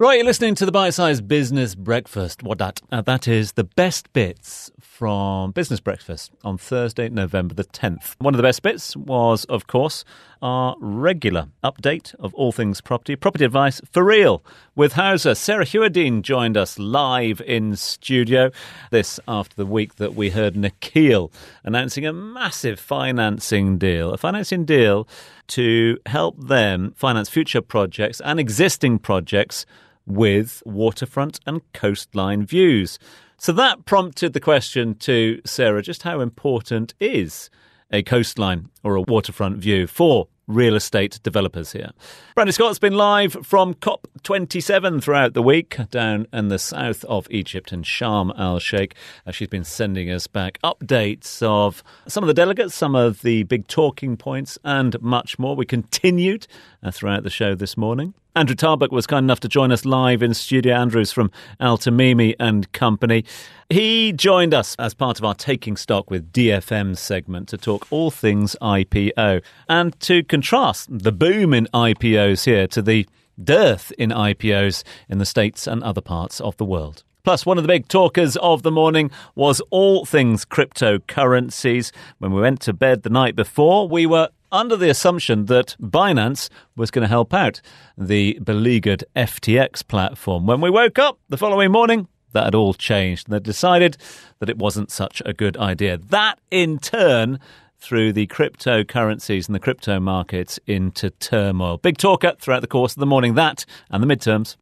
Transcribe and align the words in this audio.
Right, 0.00 0.16
you're 0.16 0.24
listening 0.24 0.54
to 0.54 0.64
the 0.64 0.72
Bite 0.72 0.94
Size 0.94 1.20
Business 1.20 1.74
Breakfast. 1.74 2.42
What 2.42 2.56
that? 2.56 2.80
Uh, 2.90 3.02
that 3.02 3.28
is 3.28 3.52
the 3.52 3.64
best 3.64 4.10
bits 4.14 4.70
from 4.80 5.50
Business 5.50 5.78
Breakfast 5.78 6.32
on 6.42 6.56
Thursday, 6.56 7.10
November 7.10 7.52
the 7.52 7.64
10th. 7.64 8.14
One 8.18 8.32
of 8.32 8.38
the 8.38 8.42
best 8.42 8.62
bits 8.62 8.96
was, 8.96 9.44
of 9.44 9.66
course, 9.66 10.06
our 10.40 10.74
regular 10.80 11.48
update 11.62 12.14
of 12.14 12.32
all 12.32 12.50
things 12.50 12.80
property, 12.80 13.14
property 13.14 13.44
advice 13.44 13.82
for 13.92 14.02
real 14.02 14.42
with 14.74 14.94
Houza. 14.94 15.34
Sarah 15.34 15.66
Hewerdine 15.66 16.22
joined 16.22 16.56
us 16.56 16.78
live 16.78 17.42
in 17.42 17.76
studio. 17.76 18.50
This 18.90 19.20
after 19.28 19.54
the 19.54 19.66
week 19.66 19.96
that 19.96 20.14
we 20.14 20.30
heard 20.30 20.54
Nakheel 20.54 21.30
announcing 21.62 22.06
a 22.06 22.12
massive 22.14 22.80
financing 22.80 23.76
deal, 23.76 24.14
a 24.14 24.16
financing 24.16 24.64
deal 24.64 25.06
to 25.48 25.98
help 26.06 26.42
them 26.42 26.94
finance 26.96 27.28
future 27.28 27.60
projects 27.60 28.22
and 28.22 28.40
existing 28.40 28.98
projects 28.98 29.66
with 30.06 30.62
waterfront 30.64 31.40
and 31.46 31.60
coastline 31.72 32.44
views. 32.44 32.98
So 33.38 33.52
that 33.52 33.84
prompted 33.86 34.32
the 34.32 34.40
question 34.40 34.94
to 34.96 35.40
Sarah 35.44 35.82
just 35.82 36.02
how 36.02 36.20
important 36.20 36.94
is 37.00 37.50
a 37.90 38.02
coastline 38.02 38.68
or 38.84 38.94
a 38.94 39.02
waterfront 39.02 39.58
view 39.58 39.86
for 39.86 40.28
real 40.50 40.74
estate 40.74 41.20
developers 41.22 41.72
here. 41.72 41.90
Brandy 42.34 42.52
Scott's 42.52 42.78
been 42.78 42.94
live 42.94 43.36
from 43.42 43.74
COP27 43.74 45.02
throughout 45.02 45.34
the 45.34 45.42
week 45.42 45.78
down 45.90 46.26
in 46.32 46.48
the 46.48 46.58
south 46.58 47.04
of 47.04 47.26
Egypt 47.30 47.72
in 47.72 47.82
Sharm 47.82 48.38
el 48.38 48.58
Sheikh. 48.58 48.94
Uh, 49.26 49.30
she's 49.30 49.48
been 49.48 49.64
sending 49.64 50.10
us 50.10 50.26
back 50.26 50.58
updates 50.62 51.40
of 51.42 51.82
some 52.08 52.24
of 52.24 52.28
the 52.28 52.34
delegates, 52.34 52.74
some 52.74 52.94
of 52.94 53.22
the 53.22 53.44
big 53.44 53.68
talking 53.68 54.16
points, 54.16 54.58
and 54.64 55.00
much 55.00 55.38
more. 55.38 55.54
We 55.54 55.66
continued 55.66 56.46
uh, 56.82 56.90
throughout 56.90 57.22
the 57.22 57.30
show 57.30 57.54
this 57.54 57.76
morning. 57.76 58.14
Andrew 58.36 58.54
Tarbuck 58.54 58.92
was 58.92 59.08
kind 59.08 59.24
enough 59.24 59.40
to 59.40 59.48
join 59.48 59.72
us 59.72 59.84
live 59.84 60.22
in 60.22 60.34
studio. 60.34 60.76
Andrew's 60.76 61.10
from 61.10 61.32
Al 61.58 61.76
Tamimi 61.76 62.36
and 62.38 62.70
Company. 62.70 63.24
He 63.68 64.12
joined 64.12 64.54
us 64.54 64.76
as 64.78 64.94
part 64.94 65.18
of 65.18 65.24
our 65.24 65.34
Taking 65.34 65.76
Stock 65.76 66.12
with 66.12 66.32
DFM 66.32 66.96
segment 66.96 67.48
to 67.48 67.58
talk 67.58 67.88
all 67.90 68.12
things 68.12 68.54
IPO 68.62 69.42
and 69.68 69.98
to 70.00 70.22
contrast 70.22 70.86
the 70.96 71.10
boom 71.10 71.52
in 71.52 71.66
IPOs 71.74 72.44
here 72.44 72.68
to 72.68 72.80
the 72.80 73.04
dearth 73.42 73.90
in 73.98 74.10
IPOs 74.10 74.84
in 75.08 75.18
the 75.18 75.26
States 75.26 75.66
and 75.66 75.82
other 75.82 76.00
parts 76.00 76.40
of 76.40 76.56
the 76.56 76.64
world. 76.64 77.02
Plus, 77.24 77.44
one 77.44 77.58
of 77.58 77.64
the 77.64 77.68
big 77.68 77.88
talkers 77.88 78.36
of 78.36 78.62
the 78.62 78.70
morning 78.70 79.10
was 79.34 79.60
all 79.70 80.04
things 80.04 80.44
cryptocurrencies. 80.44 81.90
When 82.18 82.32
we 82.32 82.40
went 82.40 82.60
to 82.60 82.72
bed 82.72 83.02
the 83.02 83.10
night 83.10 83.34
before, 83.34 83.88
we 83.88 84.06
were 84.06 84.28
under 84.52 84.76
the 84.76 84.90
assumption 84.90 85.46
that 85.46 85.76
Binance 85.80 86.48
was 86.76 86.90
going 86.90 87.02
to 87.02 87.08
help 87.08 87.32
out 87.32 87.60
the 87.96 88.38
beleaguered 88.42 89.04
FTX 89.14 89.86
platform. 89.86 90.46
When 90.46 90.60
we 90.60 90.70
woke 90.70 90.98
up 90.98 91.18
the 91.28 91.36
following 91.36 91.70
morning, 91.70 92.08
that 92.32 92.44
had 92.44 92.54
all 92.54 92.74
changed. 92.74 93.28
And 93.28 93.34
they 93.34 93.40
decided 93.40 93.96
that 94.38 94.48
it 94.48 94.58
wasn't 94.58 94.90
such 94.90 95.22
a 95.24 95.32
good 95.32 95.56
idea. 95.56 95.98
That, 95.98 96.38
in 96.50 96.78
turn, 96.78 97.40
threw 97.78 98.12
the 98.12 98.26
cryptocurrencies 98.26 99.46
and 99.46 99.54
the 99.54 99.60
crypto 99.60 99.98
markets 99.98 100.58
into 100.66 101.10
turmoil. 101.10 101.78
Big 101.78 101.98
talker 101.98 102.34
throughout 102.38 102.60
the 102.60 102.68
course 102.68 102.92
of 102.92 103.00
the 103.00 103.06
morning, 103.06 103.34
that 103.34 103.64
and 103.90 104.02
the 104.02 104.06
midterms. 104.06 104.56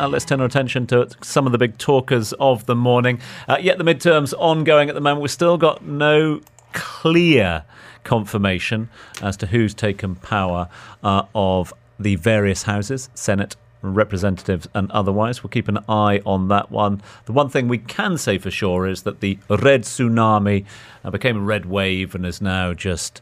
Uh, 0.00 0.08
let's 0.08 0.24
turn 0.24 0.40
our 0.40 0.46
attention 0.46 0.86
to 0.86 1.06
some 1.20 1.44
of 1.44 1.52
the 1.52 1.58
big 1.58 1.76
talkers 1.76 2.32
of 2.40 2.64
the 2.64 2.74
morning. 2.74 3.20
Uh, 3.46 3.58
yet 3.60 3.76
the 3.76 3.84
midterms 3.84 4.32
ongoing 4.38 4.88
at 4.88 4.94
the 4.94 5.00
moment. 5.00 5.20
We've 5.20 5.30
still 5.30 5.58
got 5.58 5.84
no 5.84 6.40
clear 6.72 7.64
confirmation 8.02 8.88
as 9.20 9.36
to 9.36 9.46
who's 9.46 9.74
taken 9.74 10.14
power 10.14 10.70
uh, 11.04 11.24
of 11.34 11.74
the 11.98 12.16
various 12.16 12.62
houses, 12.62 13.10
Senate, 13.12 13.56
representatives, 13.82 14.66
and 14.72 14.90
otherwise. 14.90 15.42
We'll 15.42 15.50
keep 15.50 15.68
an 15.68 15.80
eye 15.86 16.22
on 16.24 16.48
that 16.48 16.70
one. 16.70 17.02
The 17.26 17.32
one 17.32 17.50
thing 17.50 17.68
we 17.68 17.76
can 17.76 18.16
say 18.16 18.38
for 18.38 18.50
sure 18.50 18.86
is 18.86 19.02
that 19.02 19.20
the 19.20 19.38
red 19.50 19.82
tsunami 19.82 20.64
uh, 21.04 21.10
became 21.10 21.36
a 21.36 21.40
red 21.40 21.66
wave 21.66 22.14
and 22.14 22.24
is 22.24 22.40
now 22.40 22.72
just 22.72 23.20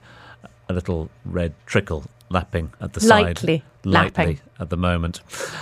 a 0.68 0.72
little 0.72 1.10
red 1.24 1.54
trickle 1.66 2.04
lapping 2.28 2.72
at 2.80 2.92
the 2.92 3.04
Lightly 3.04 3.58
side. 3.58 3.62
Lightly 3.84 4.24
lapping. 4.24 4.40
at 4.58 4.70
the 4.70 4.76
moment. 4.76 5.20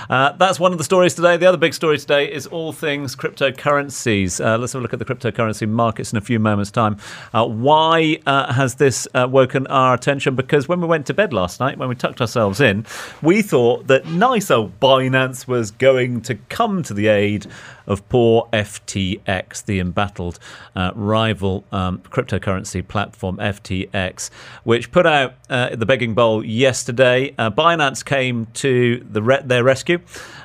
Uh, 0.08 0.32
that's 0.32 0.58
one 0.58 0.72
of 0.72 0.78
the 0.78 0.84
stories 0.84 1.14
today. 1.14 1.36
The 1.36 1.46
other 1.46 1.58
big 1.58 1.74
story 1.74 1.98
today 1.98 2.32
is 2.32 2.46
all 2.46 2.72
things 2.72 3.14
cryptocurrencies. 3.14 4.42
Uh, 4.42 4.56
let's 4.56 4.72
have 4.72 4.80
a 4.80 4.82
look 4.82 4.94
at 4.94 4.98
the 4.98 5.04
cryptocurrency 5.04 5.68
markets 5.68 6.12
in 6.12 6.18
a 6.18 6.22
few 6.22 6.38
moments' 6.38 6.70
time. 6.70 6.96
Uh, 7.34 7.44
why 7.44 8.18
uh, 8.26 8.52
has 8.54 8.76
this 8.76 9.06
uh, 9.14 9.28
woken 9.30 9.66
our 9.66 9.92
attention? 9.92 10.34
Because 10.34 10.66
when 10.66 10.80
we 10.80 10.86
went 10.86 11.04
to 11.06 11.14
bed 11.14 11.34
last 11.34 11.60
night, 11.60 11.76
when 11.76 11.90
we 11.90 11.94
tucked 11.94 12.22
ourselves 12.22 12.58
in, 12.60 12.86
we 13.20 13.42
thought 13.42 13.86
that 13.88 14.06
nice 14.06 14.50
old 14.50 14.80
Binance 14.80 15.46
was 15.46 15.70
going 15.70 16.22
to 16.22 16.36
come 16.48 16.82
to 16.84 16.94
the 16.94 17.08
aid 17.08 17.46
of 17.86 18.08
poor 18.08 18.48
FTX, 18.52 19.64
the 19.64 19.78
embattled 19.78 20.38
uh, 20.74 20.90
rival 20.94 21.64
um, 21.70 21.98
cryptocurrency 21.98 22.86
platform 22.86 23.36
FTX, 23.36 24.30
which 24.64 24.90
put 24.90 25.06
out 25.06 25.34
the 25.48 25.84
begging 25.86 26.14
bowl 26.14 26.44
yesterday. 26.44 27.32
Binance 27.38 28.05
came 28.06 28.46
to 28.54 29.04
the 29.10 29.22
re- 29.22 29.42
their 29.44 29.62
rescue, 29.62 29.98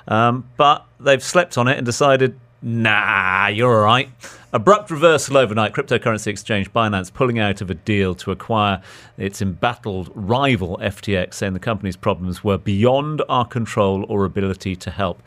um, 0.08 0.50
but 0.58 0.86
they've 1.00 1.24
slept 1.24 1.58
on 1.58 1.68
it 1.68 1.78
and 1.78 1.86
decided, 1.86 2.38
nah, 2.62 3.48
you're 3.48 3.74
all 3.74 3.86
right. 3.86 4.10
Abrupt 4.54 4.92
reversal 4.92 5.38
overnight. 5.38 5.72
Cryptocurrency 5.72 6.28
exchange 6.28 6.74
Binance 6.74 7.14
pulling 7.14 7.40
out 7.40 7.62
of 7.62 7.70
a 7.70 7.74
deal 7.74 8.14
to 8.16 8.32
acquire 8.32 8.82
its 9.18 9.42
embattled 9.42 10.12
rival 10.14 10.78
FTX, 10.82 11.36
saying 11.36 11.54
the 11.54 11.60
company's 11.60 11.96
problems 11.96 12.44
were 12.44 12.58
beyond 12.58 13.22
our 13.30 13.46
control 13.46 14.06
or 14.10 14.26
ability 14.26 14.76
to 14.76 14.92
help. 14.92 15.24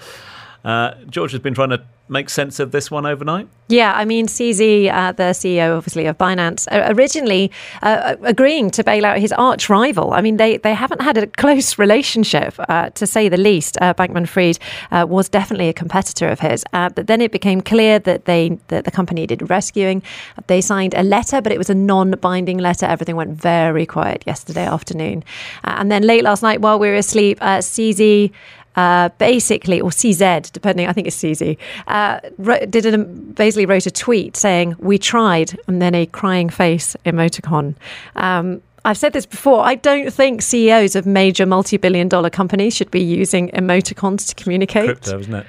Uh, 0.64 0.94
George 1.10 1.32
has 1.32 1.40
been 1.40 1.54
trying 1.54 1.70
to 1.70 1.84
make 2.08 2.28
sense 2.28 2.60
of 2.60 2.70
this 2.70 2.90
one 2.90 3.06
overnight. 3.06 3.48
Yeah, 3.68 3.94
I 3.94 4.04
mean, 4.04 4.26
CZ, 4.26 4.92
uh, 4.92 5.12
the 5.12 5.22
CEO, 5.32 5.76
obviously 5.76 6.06
of 6.06 6.18
Binance, 6.18 6.66
uh, 6.70 6.92
originally 6.94 7.50
uh, 7.82 8.16
agreeing 8.22 8.70
to 8.72 8.84
bail 8.84 9.06
out 9.06 9.18
his 9.18 9.32
arch 9.32 9.70
rival. 9.70 10.12
I 10.12 10.20
mean, 10.20 10.36
they 10.36 10.58
they 10.58 10.74
haven't 10.74 11.00
had 11.00 11.16
a 11.16 11.26
close 11.26 11.78
relationship, 11.78 12.54
uh, 12.68 12.90
to 12.90 13.06
say 13.06 13.28
the 13.28 13.38
least. 13.38 13.78
Uh, 13.80 13.94
Bankman 13.94 14.28
Fried 14.28 14.58
was 15.08 15.28
definitely 15.28 15.68
a 15.68 15.72
competitor 15.72 16.28
of 16.28 16.40
his, 16.40 16.64
but 16.72 17.06
then 17.06 17.20
it 17.20 17.32
became 17.32 17.60
clear 17.60 17.98
that 18.00 18.26
they 18.26 18.58
that 18.68 18.84
the 18.84 18.90
company 18.90 19.26
did 19.26 19.48
rescuing. 19.48 20.02
They 20.46 20.60
signed 20.60 20.94
a 20.94 21.02
letter, 21.02 21.40
but 21.40 21.52
it 21.52 21.58
was 21.58 21.70
a 21.70 21.74
non-binding 21.74 22.58
letter. 22.58 22.86
Everything 22.86 23.16
went 23.16 23.30
very 23.30 23.86
quiet 23.86 24.24
yesterday 24.26 24.66
afternoon, 24.66 25.24
and 25.64 25.90
then 25.90 26.02
late 26.02 26.22
last 26.22 26.42
night, 26.42 26.60
while 26.60 26.78
we 26.78 26.88
were 26.88 26.96
asleep, 26.96 27.38
CZ 27.40 28.30
uh, 28.76 29.08
basically, 29.18 29.80
or 29.80 29.90
CZ, 29.90 30.52
depending, 30.52 30.88
I 30.88 30.92
think 30.92 31.06
it's 31.06 31.16
CZ, 31.16 31.56
uh, 31.86 32.20
did 32.66 32.86
a, 32.86 32.98
basically 32.98 33.66
wrote 33.66 33.86
a 33.86 33.90
tweet 33.90 34.36
saying, 34.36 34.76
We 34.78 34.98
tried, 34.98 35.58
and 35.66 35.80
then 35.80 35.94
a 35.94 36.06
crying 36.06 36.48
face 36.48 36.96
emoticon. 37.04 37.74
Um, 38.16 38.62
I've 38.84 38.98
said 38.98 39.14
this 39.14 39.24
before. 39.24 39.64
I 39.64 39.76
don't 39.76 40.12
think 40.12 40.42
CEOs 40.42 40.94
of 40.94 41.06
major 41.06 41.46
multi 41.46 41.78
billion 41.78 42.08
dollar 42.08 42.28
companies 42.28 42.76
should 42.76 42.90
be 42.90 43.00
using 43.00 43.48
emoticons 43.50 44.28
to 44.28 44.34
communicate. 44.34 44.86
Crypto, 44.86 45.18
isn't 45.18 45.34
it? 45.34 45.46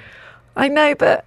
I 0.56 0.68
know, 0.68 0.94
but 0.94 1.26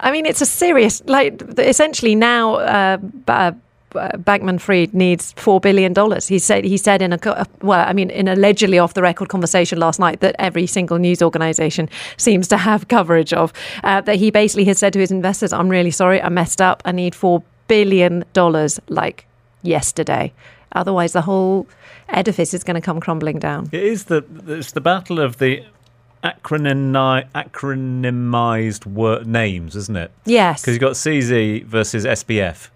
I 0.00 0.10
mean, 0.10 0.26
it's 0.26 0.42
a 0.42 0.46
serious, 0.46 1.02
like, 1.06 1.40
essentially 1.58 2.14
now, 2.14 2.56
uh, 2.56 2.98
uh 3.28 3.52
Bankman 3.92 4.60
Fried 4.60 4.94
needs 4.94 5.32
four 5.32 5.60
billion 5.60 5.92
dollars. 5.92 6.28
He 6.28 6.38
said 6.38 6.64
he 6.64 6.76
said 6.76 7.02
in 7.02 7.12
a 7.12 7.46
well, 7.62 7.86
I 7.86 7.92
mean, 7.92 8.10
in 8.10 8.28
allegedly 8.28 8.78
off 8.78 8.94
the 8.94 9.02
record 9.02 9.28
conversation 9.28 9.78
last 9.78 9.98
night 9.98 10.20
that 10.20 10.34
every 10.38 10.66
single 10.66 10.98
news 10.98 11.22
organization 11.22 11.88
seems 12.16 12.48
to 12.48 12.56
have 12.56 12.88
coverage 12.88 13.32
of. 13.32 13.52
Uh, 13.84 14.00
that 14.02 14.16
he 14.16 14.30
basically 14.30 14.64
has 14.64 14.78
said 14.78 14.92
to 14.94 14.98
his 14.98 15.10
investors, 15.10 15.52
"I'm 15.52 15.68
really 15.68 15.90
sorry, 15.90 16.20
I 16.20 16.28
messed 16.28 16.60
up. 16.60 16.82
I 16.84 16.92
need 16.92 17.14
four 17.14 17.42
billion 17.68 18.24
dollars 18.32 18.80
like 18.88 19.26
yesterday. 19.62 20.32
Otherwise, 20.72 21.12
the 21.12 21.22
whole 21.22 21.66
edifice 22.08 22.54
is 22.54 22.64
going 22.64 22.74
to 22.74 22.80
come 22.80 23.00
crumbling 23.00 23.38
down." 23.38 23.68
It 23.72 23.82
is 23.82 24.04
the 24.04 24.24
it's 24.46 24.72
the 24.72 24.80
battle 24.80 25.20
of 25.20 25.38
the 25.38 25.64
acronym 26.22 26.92
acronymized 27.34 28.86
word 28.86 29.26
names, 29.26 29.74
isn't 29.76 29.96
it? 29.96 30.10
Yes. 30.24 30.62
Because 30.62 30.74
you've 30.74 30.80
got 30.80 30.92
CZ 30.92 31.64
versus 31.64 32.04
SBF 32.04 32.68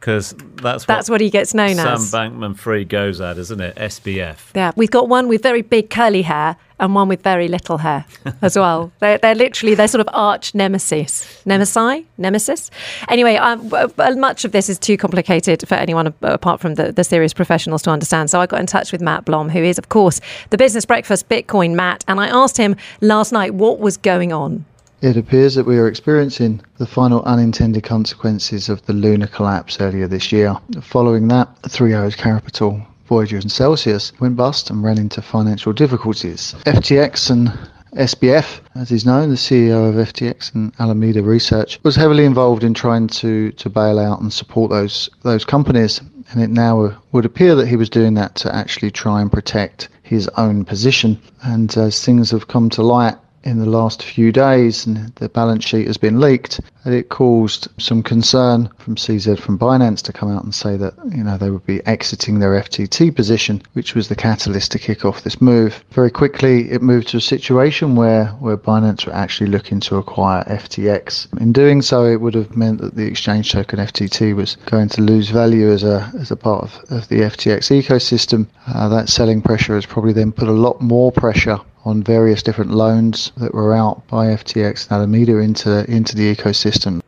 because 0.00 0.34
that's 0.56 0.82
what 0.82 0.86
that's 0.86 1.10
what 1.10 1.20
he 1.20 1.30
gets 1.30 1.54
known 1.54 1.76
Sam 1.76 1.88
as. 1.88 2.10
Sam 2.10 2.32
Bankman 2.32 2.56
Fried 2.56 2.88
goes 2.88 3.20
at, 3.20 3.38
isn't 3.38 3.60
it? 3.60 3.76
SBF. 3.76 4.38
Yeah, 4.54 4.72
we've 4.76 4.90
got 4.90 5.08
one 5.08 5.28
with 5.28 5.42
very 5.42 5.62
big 5.62 5.90
curly 5.90 6.22
hair 6.22 6.56
and 6.80 6.94
one 6.94 7.08
with 7.08 7.22
very 7.22 7.48
little 7.48 7.78
hair 7.78 8.04
as 8.40 8.56
well. 8.58 8.92
they're, 9.00 9.18
they're 9.18 9.34
literally 9.34 9.74
they're 9.74 9.88
sort 9.88 10.00
of 10.00 10.08
arch 10.14 10.54
nemesis, 10.54 11.44
nemesis, 11.44 12.04
nemesis. 12.16 12.70
Anyway, 13.08 13.34
um, 13.36 13.70
much 14.16 14.44
of 14.44 14.52
this 14.52 14.68
is 14.68 14.78
too 14.78 14.96
complicated 14.96 15.66
for 15.66 15.74
anyone 15.74 16.14
apart 16.22 16.60
from 16.60 16.74
the, 16.74 16.92
the 16.92 17.04
serious 17.04 17.32
professionals 17.32 17.82
to 17.82 17.90
understand. 17.90 18.30
So 18.30 18.40
I 18.40 18.46
got 18.46 18.60
in 18.60 18.66
touch 18.66 18.92
with 18.92 19.00
Matt 19.00 19.24
Blom, 19.24 19.48
who 19.48 19.60
is 19.60 19.78
of 19.78 19.88
course 19.88 20.20
the 20.50 20.58
Business 20.58 20.84
Breakfast 20.84 21.28
Bitcoin 21.28 21.74
Matt, 21.74 22.04
and 22.08 22.20
I 22.20 22.28
asked 22.28 22.56
him 22.56 22.76
last 23.00 23.32
night 23.32 23.54
what 23.54 23.80
was 23.80 23.96
going 23.96 24.32
on 24.32 24.64
It 25.00 25.16
appears 25.16 25.54
that 25.54 25.64
we 25.64 25.78
are 25.78 25.86
experiencing 25.86 26.60
the 26.78 26.86
final 26.86 27.22
unintended 27.22 27.84
consequences 27.84 28.68
of 28.68 28.84
the 28.86 28.92
Luna 28.92 29.28
collapse 29.28 29.80
earlier 29.80 30.08
this 30.08 30.32
year. 30.32 30.56
Following 30.80 31.28
that, 31.28 31.48
Three 31.68 31.94
Arrows 31.94 32.16
Capital, 32.16 32.82
Voyager 33.06 33.36
and 33.36 33.50
Celsius 33.50 34.12
went 34.18 34.34
bust 34.34 34.70
and 34.70 34.82
ran 34.82 34.98
into 34.98 35.22
financial 35.22 35.72
difficulties. 35.72 36.56
FTX 36.66 37.30
and 37.30 37.56
SBF, 37.94 38.60
as 38.74 38.90
he's 38.90 39.06
known, 39.06 39.28
the 39.28 39.36
CEO 39.36 39.88
of 39.88 39.94
FTX 39.94 40.52
and 40.54 40.72
Alameda 40.80 41.22
Research, 41.22 41.78
was 41.84 41.94
heavily 41.94 42.24
involved 42.24 42.64
in 42.64 42.74
trying 42.74 43.06
to, 43.06 43.52
to 43.52 43.70
bail 43.70 44.00
out 44.00 44.20
and 44.20 44.32
support 44.32 44.70
those 44.70 45.08
those 45.22 45.44
companies. 45.44 46.00
And 46.32 46.42
it 46.42 46.50
now 46.50 46.82
uh, 46.82 46.94
would 47.12 47.24
appear 47.24 47.54
that 47.54 47.68
he 47.68 47.76
was 47.76 47.88
doing 47.88 48.14
that 48.14 48.34
to 48.36 48.54
actually 48.54 48.90
try 48.90 49.22
and 49.22 49.30
protect 49.30 49.90
his 50.02 50.28
own 50.36 50.64
position. 50.64 51.20
And 51.44 51.74
as 51.76 52.04
things 52.04 52.32
have 52.32 52.48
come 52.48 52.68
to 52.70 52.82
light, 52.82 53.16
in 53.44 53.58
the 53.58 53.66
last 53.66 54.02
few 54.02 54.32
days, 54.32 54.86
and 54.86 55.14
the 55.16 55.28
balance 55.28 55.64
sheet 55.64 55.86
has 55.86 55.96
been 55.96 56.20
leaked, 56.20 56.60
and 56.84 56.94
it 56.94 57.08
caused 57.08 57.68
some 57.80 58.02
concern 58.02 58.68
from 58.78 58.96
CZ 58.96 59.38
from 59.38 59.58
Binance 59.58 60.02
to 60.02 60.12
come 60.12 60.34
out 60.34 60.44
and 60.44 60.54
say 60.54 60.76
that 60.76 60.94
you 61.10 61.22
know 61.22 61.36
they 61.36 61.50
would 61.50 61.64
be 61.64 61.84
exiting 61.86 62.38
their 62.38 62.60
FTT 62.60 63.14
position, 63.14 63.62
which 63.74 63.94
was 63.94 64.08
the 64.08 64.16
catalyst 64.16 64.72
to 64.72 64.78
kick 64.78 65.04
off 65.04 65.22
this 65.22 65.40
move. 65.40 65.84
Very 65.90 66.10
quickly, 66.10 66.70
it 66.70 66.82
moved 66.82 67.08
to 67.08 67.18
a 67.18 67.20
situation 67.20 67.94
where 67.94 68.26
where 68.40 68.56
Binance 68.56 69.06
were 69.06 69.14
actually 69.14 69.50
looking 69.50 69.80
to 69.80 69.96
acquire 69.96 70.44
FTX. 70.44 71.40
In 71.40 71.52
doing 71.52 71.82
so, 71.82 72.04
it 72.04 72.20
would 72.20 72.34
have 72.34 72.56
meant 72.56 72.80
that 72.80 72.96
the 72.96 73.06
exchange 73.06 73.52
token 73.52 73.78
FTT 73.78 74.34
was 74.34 74.56
going 74.66 74.88
to 74.90 75.02
lose 75.02 75.30
value 75.30 75.70
as 75.70 75.84
a 75.84 76.12
as 76.18 76.30
a 76.30 76.36
part 76.36 76.64
of, 76.64 76.90
of 76.90 77.08
the 77.08 77.20
FTX 77.20 77.70
ecosystem. 77.82 78.46
Uh, 78.66 78.88
that 78.88 79.08
selling 79.08 79.42
pressure 79.42 79.74
has 79.74 79.86
probably 79.86 80.12
then 80.12 80.32
put 80.32 80.48
a 80.48 80.52
lot 80.52 80.80
more 80.80 81.12
pressure 81.12 81.60
on 81.88 82.02
various 82.02 82.42
different 82.42 82.70
loans 82.70 83.32
that 83.38 83.54
were 83.54 83.74
out 83.74 84.06
by 84.08 84.26
FTX 84.26 84.84
and 84.84 84.92
Alameda 84.92 85.38
into 85.38 85.90
into 85.90 86.14
the 86.14 86.34
ecosystem. 86.34 87.00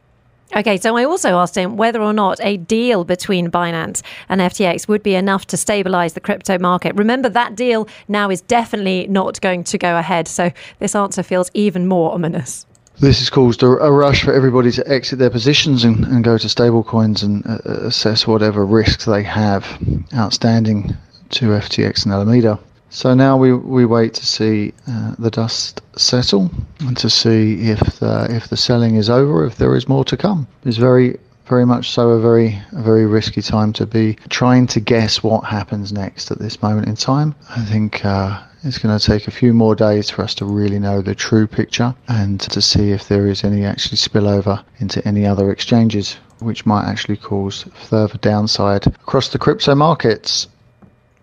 Okay, 0.57 0.79
so 0.79 0.97
I 0.97 1.05
also 1.05 1.39
asked 1.39 1.57
him 1.57 1.77
whether 1.77 2.01
or 2.01 2.13
not 2.13 2.41
a 2.43 2.57
deal 2.57 3.05
between 3.05 3.51
Binance 3.51 4.03
and 4.29 4.41
FTX 4.41 4.89
would 4.89 5.03
be 5.03 5.15
enough 5.15 5.47
to 5.49 5.57
stabilize 5.57 6.15
the 6.15 6.21
crypto 6.21 6.59
market. 6.59 6.97
Remember, 6.97 7.29
that 7.29 7.55
deal 7.55 7.87
now 8.09 8.31
is 8.31 8.41
definitely 8.41 9.07
not 9.07 9.41
going 9.41 9.63
to 9.65 9.79
go 9.79 9.97
ahead. 9.97 10.27
So 10.27 10.51
this 10.81 10.97
answer 10.97 11.23
feels 11.23 11.51
even 11.55 11.87
more 11.87 12.13
ominous. 12.13 12.67
This 12.99 13.21
has 13.21 13.31
caused 13.31 13.63
a, 13.63 13.67
a 13.67 13.93
rush 13.93 14.25
for 14.25 14.35
everybody 14.35 14.73
to 14.73 14.89
exit 14.89 15.21
their 15.21 15.31
positions 15.31 15.85
and, 15.85 16.05
and 16.05 16.25
go 16.25 16.37
to 16.37 16.49
stablecoins 16.49 17.23
and 17.23 17.47
uh, 17.47 17.87
assess 17.87 18.27
whatever 18.27 18.67
risks 18.67 19.05
they 19.05 19.23
have 19.23 19.79
outstanding 20.15 20.97
to 21.31 21.47
FTX 21.47 22.05
and 22.05 22.13
Alameda. 22.13 22.59
So 22.91 23.15
now 23.15 23.37
we, 23.37 23.53
we 23.53 23.87
wait 23.87 24.15
to 24.15 24.27
see 24.27 24.75
uh, 24.89 25.15
the 25.19 25.31
dust 25.31 25.81
settle 25.97 26.51
and 26.81 26.97
to 26.97 27.09
see 27.09 27.71
if 27.71 27.79
the, 28.01 28.27
if 28.29 28.49
the 28.49 28.57
selling 28.57 28.97
is 28.97 29.09
over, 29.09 29.45
if 29.45 29.57
there 29.57 29.77
is 29.77 29.89
more 29.89 30.05
to 30.07 30.17
come. 30.17 30.49
It's 30.65 30.77
very 30.77 31.19
very 31.47 31.67
much 31.67 31.91
so 31.91 32.11
a 32.11 32.21
very 32.21 32.63
a 32.73 32.81
very 32.81 33.07
risky 33.07 33.43
time 33.43 33.73
to 33.73 33.85
be 33.85 34.17
trying 34.29 34.69
to 34.69 34.79
guess 34.79 35.21
what 35.21 35.41
happens 35.45 35.93
next 35.93 36.31
at 36.31 36.39
this 36.39 36.63
moment 36.63 36.87
in 36.87 36.95
time. 36.95 37.35
I 37.49 37.65
think 37.65 38.05
uh, 38.05 38.41
it's 38.63 38.79
going 38.79 38.97
to 38.97 39.05
take 39.05 39.27
a 39.27 39.33
few 39.33 39.53
more 39.53 39.75
days 39.75 40.11
for 40.11 40.23
us 40.23 40.35
to 40.37 40.45
really 40.45 40.79
know 40.79 41.03
the 41.03 41.15
true 41.15 41.49
picture 41.49 41.93
and 42.07 42.39
to 42.41 42.63
see 42.63 42.93
if 42.93 43.09
there 43.09 43.27
is 43.27 43.43
any 43.43 43.65
actually 43.65 43.97
spillover 43.97 44.63
into 44.79 45.07
any 45.09 45.27
other 45.27 45.51
exchanges, 45.51 46.19
which 46.39 46.67
might 46.67 46.85
actually 46.85 47.17
cause 47.17 47.65
further 47.89 48.19
downside 48.19 48.87
across 48.87 49.29
the 49.29 49.39
crypto 49.39 49.75
markets 49.75 50.47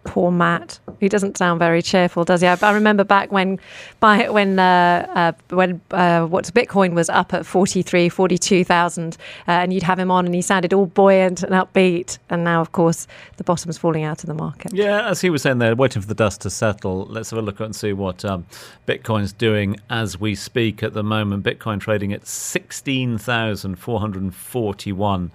poor 0.08 0.32
Matt. 0.32 0.80
He 1.00 1.10
doesn't 1.10 1.38
sound 1.38 1.60
very 1.60 1.84
cheerful, 1.84 2.24
does 2.24 2.42
he? 2.42 2.48
I, 2.48 2.58
I 2.62 2.72
remember 2.72 3.04
back 3.04 3.32
when, 3.32 3.60
by, 4.00 4.30
when 4.30 4.58
uh, 4.58 5.06
uh, 5.14 5.56
when 5.56 5.80
uh, 5.92 6.26
what's 6.26 6.50
Bitcoin 6.50 6.94
was 6.94 7.10
up 7.10 7.34
at 7.34 7.46
43, 7.46 8.10
42,000, 8.10 9.16
uh, 9.16 9.52
and 9.52 9.74
you'd 9.74 9.84
have 9.84 10.00
him 10.00 10.10
on, 10.10 10.26
and 10.26 10.34
he 10.34 10.42
sounded 10.42 10.74
all 10.74 10.88
buoyant 10.88 11.44
and 11.44 11.52
upbeat. 11.52 12.18
And 12.30 12.44
now, 12.44 12.62
of 12.62 12.72
course, 12.72 13.06
the 13.36 13.44
bottom's 13.44 13.78
falling 13.78 14.04
out 14.04 14.24
of 14.24 14.28
the 14.28 14.34
market. 14.34 14.74
Yeah, 14.74 15.08
as 15.08 15.22
he 15.22 15.30
was 15.30 15.44
saying 15.44 15.60
there, 15.60 15.76
waiting 15.76 16.02
for 16.02 16.08
the 16.08 16.16
dust 16.16 16.42
to 16.42 16.50
settle. 16.50 17.06
Let's 17.06 17.30
have 17.30 17.40
a 17.40 17.44
look 17.44 17.60
and 17.60 17.76
see 17.76 17.94
what 17.94 18.26
um, 18.26 18.48
Bitcoin's 18.88 19.34
doing 19.34 19.78
as 19.90 20.20
we 20.20 20.34
speak 20.34 20.82
at 20.82 20.94
the 20.94 21.04
moment. 21.04 21.44
Bitcoin 21.44 21.80
trading 21.80 22.14
at 22.14 22.26
sixteen 22.26 23.18
thousand 23.18 23.76
four 23.76 24.00
hundred 24.00 24.34
forty-one. 24.34 25.32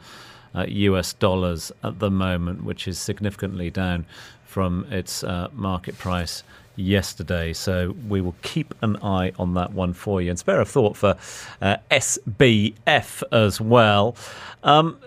Uh, 0.54 0.66
US 0.68 1.14
dollars 1.14 1.72
at 1.82 1.98
the 1.98 2.10
moment, 2.10 2.62
which 2.62 2.86
is 2.86 2.98
significantly 2.98 3.70
down 3.70 4.04
from 4.52 4.86
its 4.90 5.24
uh, 5.24 5.48
market 5.52 5.98
price 5.98 6.42
yesterday. 6.76 7.52
So 7.52 7.94
we 8.08 8.20
will 8.20 8.36
keep 8.42 8.74
an 8.82 8.96
eye 9.02 9.32
on 9.38 9.54
that 9.54 9.72
one 9.72 9.92
for 9.92 10.20
you. 10.20 10.30
And 10.30 10.38
spare 10.38 10.60
a 10.60 10.64
thought 10.64 10.96
for 10.96 11.16
uh, 11.60 11.76
SBF 11.90 13.22
as 13.32 13.60
well. 13.60 14.14
Um, 14.62 14.98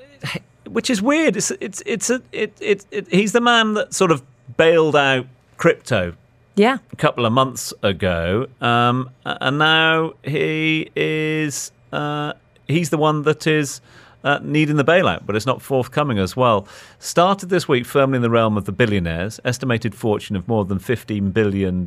which 0.67 0.89
is 0.89 1.01
weird. 1.01 1.37
It's 1.37 1.51
it's 1.61 1.83
it's 1.85 2.09
a 2.09 2.21
it, 2.31 2.57
it, 2.59 2.85
it 2.89 3.07
he's 3.09 3.31
the 3.31 3.41
man 3.41 3.75
that 3.75 3.93
sort 3.93 4.11
of 4.11 4.23
bailed 4.57 4.95
out 4.95 5.27
crypto 5.57 6.15
yeah. 6.55 6.77
A 6.93 6.95
couple 6.95 7.25
of 7.25 7.33
months 7.33 7.73
ago. 7.83 8.47
Um, 8.61 9.09
and 9.25 9.59
now 9.59 10.13
he 10.23 10.89
is 10.95 11.71
uh, 11.91 12.33
he's 12.67 12.89
the 12.89 12.97
one 12.97 13.23
that 13.23 13.45
is 13.45 13.81
uh, 14.25 14.39
needing 14.41 14.75
the 14.75 14.83
bailout, 14.83 15.25
but 15.25 15.35
it's 15.35 15.45
not 15.45 15.61
forthcoming 15.61 16.17
as 16.19 16.35
well. 16.35 16.67
Started 16.99 17.49
this 17.49 17.67
week 17.67 17.85
firmly 17.85 18.17
in 18.17 18.21
the 18.23 18.29
realm 18.29 18.57
of 18.57 18.65
the 18.65 18.71
billionaires, 18.73 19.39
estimated 19.45 19.95
fortune 19.95 20.35
of 20.35 20.47
more 20.47 20.65
than 20.65 20.79
$15 20.79 21.31
billion, 21.31 21.83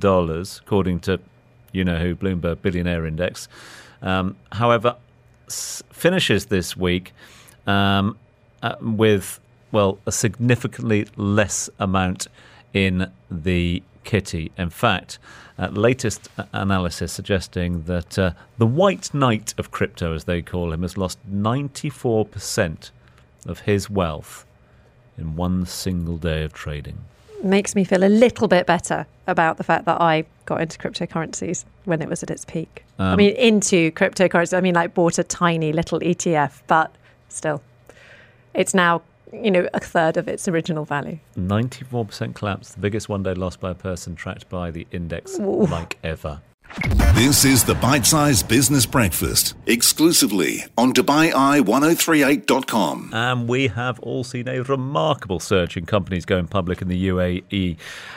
according 0.65 1.01
to, 1.01 1.21
you 1.73 1.85
know 1.85 1.99
who, 1.99 2.15
Bloomberg 2.15 2.63
Billionaire 2.63 3.05
Index. 3.05 3.49
Um, 4.01 4.37
however, 4.53 4.97
s- 5.49 5.83
finishes 5.91 6.47
this 6.47 6.77
week 6.77 7.13
um, 7.67 8.17
uh, 8.63 8.77
with, 8.81 9.41
well, 9.73 9.99
a 10.07 10.13
significantly 10.13 11.07
less 11.17 11.69
amount 11.81 12.29
in 12.73 13.11
the 13.31 13.83
kitty. 14.09 14.51
In 14.57 14.71
fact, 14.71 15.19
uh, 15.59 15.69
latest 15.69 16.31
analysis 16.55 17.13
suggesting 17.13 17.83
that 17.83 18.19
uh, 18.19 18.31
the 18.57 18.67
white 18.67 19.13
knight 19.13 19.53
of 19.59 19.71
crypto, 19.71 20.15
as 20.15 20.25
they 20.25 20.41
call 20.41 20.73
him, 20.73 20.81
has 20.81 20.97
lost 20.97 21.19
94% 21.31 22.91
of 23.47 23.61
his 23.61 23.91
wealth 23.91 24.47
in 25.19 25.37
one 25.37 25.67
single 25.67 26.17
day 26.17 26.43
of 26.43 26.55
trading. 26.55 26.97
Makes 27.43 27.75
me 27.75 27.85
feel 27.85 28.03
a 28.03 28.09
little 28.09 28.49
bit 28.49 28.67
better 28.67 29.07
about 29.27 29.59
the 29.59 29.65
fact 29.65 29.85
that 29.85 30.01
I 30.01 30.25
got 30.47 30.63
into 30.63 30.79
cryptocurrencies 30.79 31.67
when 31.85 32.01
it 32.01 32.09
was 32.09 32.23
at 32.23 32.31
its 32.31 32.47
peak. 32.47 32.85
Um, 32.99 33.13
I 33.13 33.17
mean, 33.17 33.37
into 33.37 33.91
cryptocurrencies. 33.91 34.57
I 34.57 34.63
mean, 34.63 34.75
like 34.75 34.95
bought 34.95 35.19
a 35.19 35.23
tiny 35.23 35.75
little 35.75 36.01
ETF, 36.01 36.63
but 36.67 36.95
still, 37.29 37.61
it's 38.55 38.73
now 38.73 39.03
you 39.33 39.51
know, 39.51 39.69
a 39.75 39.81
third 39.81 40.17
of 40.17 40.29
its 40.29 40.49
original 40.49 40.85
value. 40.85 41.19
94% 41.37 42.35
collapse, 42.35 42.73
the 42.73 42.81
biggest 42.81 43.09
one 43.09 43.23
day 43.23 43.35
loss 43.35 43.57
by 43.57 43.71
a 43.71 43.75
person 43.75 44.15
tracked 44.15 44.49
by 44.49 44.71
the 44.71 44.87
index 44.93 45.39
Ooh. 45.39 45.67
like 45.67 45.99
ever. 46.03 46.41
This 47.15 47.45
is 47.45 47.65
the 47.65 47.75
Bite 47.75 48.07
Size 48.07 48.45
Business 48.45 48.87
Breakfast, 48.87 49.55
exclusively 49.67 50.65
on 50.77 50.93
DubaiEye1038.com. 50.93 53.11
And 53.13 53.49
we 53.49 53.67
have 53.69 53.99
all 54.01 54.23
seen 54.23 54.47
a 54.47 54.63
remarkable 54.63 55.41
surge 55.41 55.77
in 55.77 55.87
companies 55.87 56.25
going 56.25 56.47
public 56.47 56.81
in 56.81 56.87
the 56.87 57.09
UAE, 57.09 57.77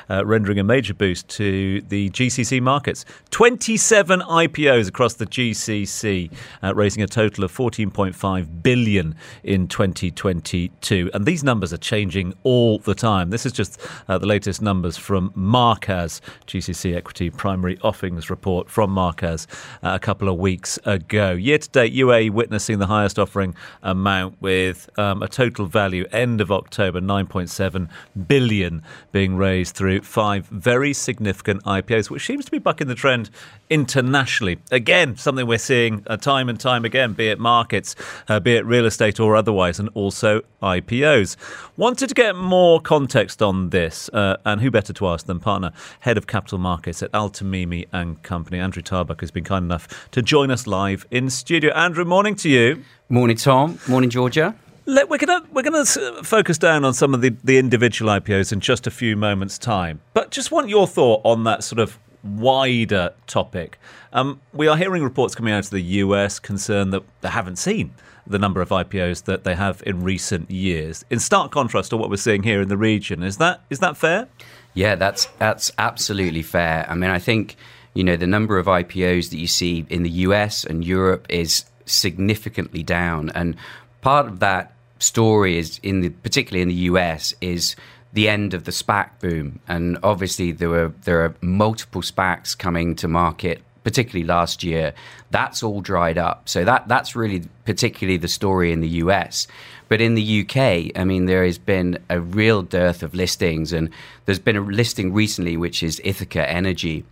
uh, 0.10 0.24
rendering 0.24 0.60
a 0.60 0.64
major 0.64 0.94
boost 0.94 1.28
to 1.30 1.82
the 1.82 2.12
GCC 2.12 2.62
markets. 2.62 3.04
27 3.32 4.22
IPOs 4.22 4.88
across 4.88 5.16
the 5.16 5.26
GCC, 5.26 6.32
uh, 6.62 6.76
raising 6.76 7.02
a 7.02 7.08
total 7.08 7.44
of 7.44 7.52
14.5 7.52 8.62
billion 8.62 9.16
in 9.44 9.68
2022. 9.68 11.10
And 11.14 11.26
these 11.26 11.44
numbers 11.44 11.74
are 11.74 11.78
changing 11.78 12.36
all 12.44 12.78
the 12.78 12.94
time. 12.94 13.32
This 13.32 13.48
is 13.48 13.54
just 13.54 13.82
uh, 14.08 14.20
the 14.20 14.28
latest 14.28 14.62
numbers 14.62 14.98
from 14.98 15.32
Markaz, 15.32 16.22
GCC 16.46 16.96
Equity 16.96 17.32
Primary 17.32 17.80
Offerings 17.82 18.30
Report 18.30 18.51
report 18.52 18.70
from 18.70 18.94
Markaz 18.94 19.48
uh, 19.82 19.92
a 19.94 20.00
couple 20.00 20.28
of 20.28 20.38
weeks 20.38 20.78
ago. 20.84 21.32
Year 21.32 21.58
to 21.58 21.70
date, 21.70 21.94
UAE 21.94 22.32
witnessing 22.32 22.80
the 22.80 22.88
highest 22.88 23.18
offering 23.18 23.56
amount 23.82 24.36
with 24.42 24.90
um, 25.00 25.24
a 25.24 25.28
total 25.28 25.68
value 25.68 26.06
end 26.12 26.42
of 26.42 26.52
October 26.52 27.00
9.7 27.00 27.90
billion 28.28 28.84
being 29.14 29.38
raised 29.38 29.76
through 29.76 30.02
five 30.02 30.48
very 30.48 30.94
significant 30.94 31.64
IPOs, 31.64 32.10
which 32.10 32.26
seems 32.26 32.44
to 32.44 32.52
be 32.52 32.60
bucking 32.60 32.88
the 32.88 32.96
trend 32.96 33.30
internationally. 33.70 34.60
Again, 34.70 35.16
something 35.16 35.48
we're 35.48 35.58
seeing 35.58 36.04
uh, 36.08 36.18
time 36.18 36.50
and 36.50 36.60
time 36.60 36.84
again, 36.84 37.14
be 37.14 37.30
it 37.30 37.40
markets, 37.40 37.96
uh, 38.28 38.42
be 38.42 38.56
it 38.56 38.66
real 38.66 38.86
estate 38.86 39.18
or 39.20 39.38
otherwise, 39.38 39.80
and 39.80 39.88
also 39.94 40.42
IPOs. 40.62 41.38
Wanted 41.78 42.10
to 42.10 42.16
get 42.16 42.36
more 42.36 42.82
context 42.82 43.42
on 43.42 43.70
this, 43.70 44.10
uh, 44.10 44.36
and 44.44 44.60
who 44.60 44.70
better 44.70 44.92
to 44.92 45.08
ask 45.08 45.26
than 45.26 45.40
partner, 45.40 45.72
head 46.02 46.18
of 46.18 46.28
capital 46.28 46.58
markets 46.58 47.02
at 47.02 47.10
Al 47.14 47.30
Tamimi 47.30 47.88
and 47.94 48.22
company. 48.24 48.41
Andrew 48.50 48.82
Tarbuck 48.82 49.22
has 49.22 49.32
been 49.32 49.44
kind 49.44 49.66
enough 49.66 50.10
to 50.12 50.22
join 50.22 50.52
us 50.52 50.68
live 50.68 51.06
in 51.12 51.30
studio. 51.30 51.74
Andrew, 51.74 52.06
morning 52.06 52.36
to 52.36 52.50
you. 52.50 52.84
Morning, 53.10 53.38
Tom. 53.38 53.80
Morning, 53.88 54.10
Georgia. 54.10 54.56
Let, 54.86 55.10
we're 55.10 55.18
going 55.18 55.44
we're 55.52 55.62
gonna 55.62 55.86
focus 56.24 56.58
down 56.58 56.84
on 56.84 56.94
some 56.94 57.14
of 57.14 57.22
the, 57.22 57.36
the 57.44 57.58
individual 57.58 58.12
IPOs 58.12 58.52
in 58.52 58.60
just 58.60 58.88
a 58.88 58.92
few 58.92 59.16
moments' 59.16 59.58
time. 59.58 60.02
But 60.14 60.32
just 60.32 60.52
want 60.52 60.70
your 60.70 60.88
thought 60.88 61.22
on 61.24 61.44
that 61.44 61.64
sort 61.64 61.80
of 61.80 62.00
wider 62.24 63.14
topic. 63.28 63.80
Um, 64.14 64.42
we 64.54 64.68
are 64.68 64.78
hearing 64.78 65.04
reports 65.04 65.36
coming 65.36 65.54
out 65.54 65.66
of 65.66 65.70
the 65.70 65.82
US 65.82 66.40
concerned 66.40 66.94
that 66.94 67.04
they 67.22 67.30
haven't 67.30 67.58
seen 67.58 67.94
the 68.28 68.40
number 68.40 68.62
of 68.62 68.70
IPOs 68.70 69.24
that 69.26 69.44
they 69.44 69.56
have 69.56 69.82
in 69.86 70.04
recent 70.04 70.50
years. 70.50 71.04
In 71.10 71.20
stark 71.20 71.52
contrast 71.52 71.90
to 71.92 71.98
what 71.98 72.10
we're 72.10 72.18
seeing 72.18 72.44
here 72.44 72.62
in 72.62 72.70
the 72.70 72.78
region, 72.78 73.24
is 73.24 73.38
that 73.38 73.62
is 73.70 73.80
that 73.80 73.98
fair? 73.98 74.28
Yeah, 74.74 74.96
that's 74.96 75.26
that's 75.38 75.72
absolutely 75.78 76.44
fair. 76.44 76.86
I 76.90 76.96
mean, 76.96 77.10
I 77.10 77.20
think 77.20 77.56
you 77.94 78.04
know 78.04 78.16
the 78.16 78.28
number 78.28 78.58
of 78.58 78.68
IPOs 78.68 79.30
that 79.30 79.38
you 79.38 79.48
see 79.48 79.86
in 79.90 80.04
the 80.04 80.10
US 80.10 80.64
and 80.64 80.84
Europe 80.86 81.26
is 81.30 81.66
significantly 81.86 82.84
down, 82.84 83.30
and 83.32 83.56
part 84.02 84.28
of 84.28 84.40
that 84.40 84.74
story 85.00 85.58
is 85.58 85.80
in 85.84 86.02
the 86.02 86.10
particularly 86.10 86.62
in 86.62 86.68
the 86.68 86.84
US 86.92 87.34
is 87.42 87.76
the 88.14 88.28
end 88.28 88.54
of 88.54 88.66
the 88.66 88.72
SPAC 88.72 89.20
boom, 89.20 89.60
and 89.68 89.98
obviously 90.04 90.52
there 90.52 90.70
were 90.70 90.94
there 91.04 91.24
are 91.24 91.36
multiple 91.42 92.02
SPACs 92.02 92.58
coming 92.58 92.96
to 92.96 93.08
market 93.08 93.62
particularly 93.84 94.26
last 94.26 94.64
year, 94.64 94.94
that's 95.32 95.64
all 95.64 95.82
dried 95.82 96.18
up. 96.18 96.48
So 96.48 96.64
that 96.66 96.88
that's 96.88 97.16
really 97.16 97.44
particularly 97.66 98.18
the 98.18 98.28
story 98.28 98.72
in 98.72 98.82
the 98.82 98.90
US. 98.90 99.48
But 99.88 100.02
in 100.02 100.16
the 100.16 100.42
UK, 100.42 100.98
I 100.98 101.04
mean, 101.04 101.26
there 101.26 101.44
has 101.44 101.58
been 101.58 101.98
a 102.10 102.20
real 102.20 102.62
dearth 102.62 103.04
of 103.04 103.14
listings, 103.14 103.74
and 103.74 103.90
there's 104.26 104.40
been 104.40 104.56
a 104.56 104.62
listing 104.62 105.14
recently, 105.14 105.58
which 105.58 105.84
is 105.84 106.02
Ithaca 106.04 106.50
Energy, 106.50 107.04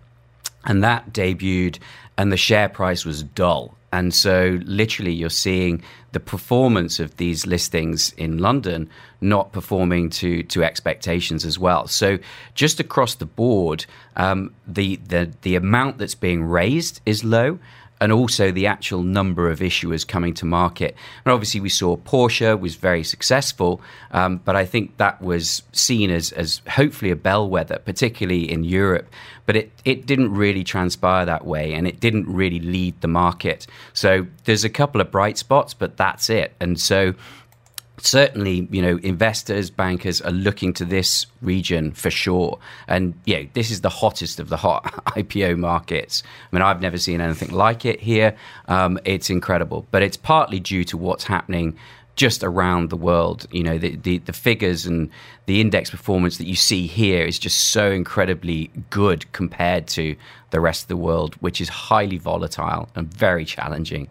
and 0.65 0.83
that 0.83 1.11
debuted, 1.13 1.79
and 2.17 2.31
the 2.31 2.37
share 2.37 2.69
price 2.69 3.05
was 3.05 3.23
dull. 3.23 3.75
And 3.91 4.13
so, 4.13 4.59
literally, 4.65 5.13
you're 5.13 5.31
seeing 5.31 5.81
the 6.11 6.19
performance 6.19 6.99
of 6.99 7.17
these 7.17 7.47
listings 7.47 8.13
in 8.13 8.37
London 8.37 8.87
not 9.19 9.51
performing 9.51 10.09
to, 10.11 10.43
to 10.43 10.63
expectations 10.63 11.43
as 11.43 11.57
well. 11.57 11.87
So, 11.87 12.19
just 12.53 12.79
across 12.79 13.15
the 13.15 13.25
board, 13.25 13.87
um, 14.15 14.53
the, 14.67 14.97
the, 14.97 15.31
the 15.41 15.55
amount 15.55 15.97
that's 15.97 16.13
being 16.13 16.43
raised 16.43 17.01
is 17.05 17.23
low 17.23 17.57
and 18.01 18.11
also 18.11 18.51
the 18.51 18.67
actual 18.67 19.03
number 19.03 19.49
of 19.49 19.59
issuers 19.59 20.07
coming 20.07 20.33
to 20.35 20.45
market. 20.45 20.95
And 21.25 21.33
obviously, 21.33 21.59
we 21.59 21.69
saw 21.69 21.97
Porsche 21.97 22.59
was 22.59 22.75
very 22.75 23.03
successful, 23.03 23.81
um, 24.11 24.37
but 24.37 24.55
I 24.55 24.65
think 24.65 24.97
that 24.97 25.21
was 25.21 25.63
seen 25.71 26.09
as, 26.09 26.31
as 26.31 26.61
hopefully 26.69 27.11
a 27.11 27.15
bellwether, 27.15 27.79
particularly 27.79 28.49
in 28.51 28.63
Europe. 28.63 29.07
But 29.45 29.55
it, 29.55 29.71
it 29.83 30.05
didn't 30.05 30.33
really 30.33 30.63
transpire 30.63 31.25
that 31.25 31.45
way, 31.45 31.73
and 31.73 31.87
it 31.87 31.99
didn't 31.99 32.27
really 32.27 32.59
lead 32.59 32.99
the 33.01 33.07
market. 33.07 33.67
So 33.93 34.27
there's 34.45 34.63
a 34.63 34.69
couple 34.69 35.01
of 35.01 35.11
bright 35.11 35.37
spots, 35.37 35.73
but 35.73 35.97
that's 35.97 36.29
it. 36.29 36.53
And 36.59 36.79
so 36.79 37.13
certainly, 38.01 38.67
you 38.71 38.81
know, 38.81 38.97
investors, 38.97 39.69
bankers 39.69 40.21
are 40.21 40.31
looking 40.31 40.73
to 40.73 40.85
this 40.85 41.25
region 41.41 41.91
for 41.91 42.09
sure. 42.11 42.59
And 42.87 43.13
yeah, 43.25 43.43
this 43.53 43.71
is 43.71 43.81
the 43.81 43.89
hottest 43.89 44.39
of 44.39 44.49
the 44.49 44.57
hot 44.57 44.83
IPO 45.07 45.57
markets. 45.57 46.23
I 46.51 46.55
mean, 46.55 46.61
I've 46.61 46.81
never 46.81 46.97
seen 46.97 47.21
anything 47.21 47.51
like 47.51 47.85
it 47.85 47.99
here. 47.99 48.35
Um, 48.67 48.99
it's 49.05 49.29
incredible, 49.29 49.87
but 49.91 50.03
it's 50.03 50.17
partly 50.17 50.59
due 50.59 50.83
to 50.85 50.97
what's 50.97 51.23
happening 51.23 51.77
just 52.15 52.43
around 52.43 52.89
the 52.89 52.97
world. 52.97 53.47
You 53.49 53.63
know, 53.63 53.77
the, 53.77 53.95
the, 53.95 54.17
the, 54.17 54.33
figures 54.33 54.85
and 54.85 55.09
the 55.45 55.61
index 55.61 55.89
performance 55.89 56.37
that 56.37 56.47
you 56.47 56.55
see 56.55 56.85
here 56.85 57.25
is 57.25 57.39
just 57.39 57.69
so 57.71 57.91
incredibly 57.91 58.69
good 58.89 59.31
compared 59.31 59.87
to 59.87 60.17
the 60.49 60.59
rest 60.59 60.83
of 60.83 60.87
the 60.89 60.97
world, 60.97 61.35
which 61.35 61.61
is 61.61 61.69
highly 61.69 62.17
volatile 62.17 62.89
and 62.93 63.11
very 63.13 63.45
challenging. 63.45 64.09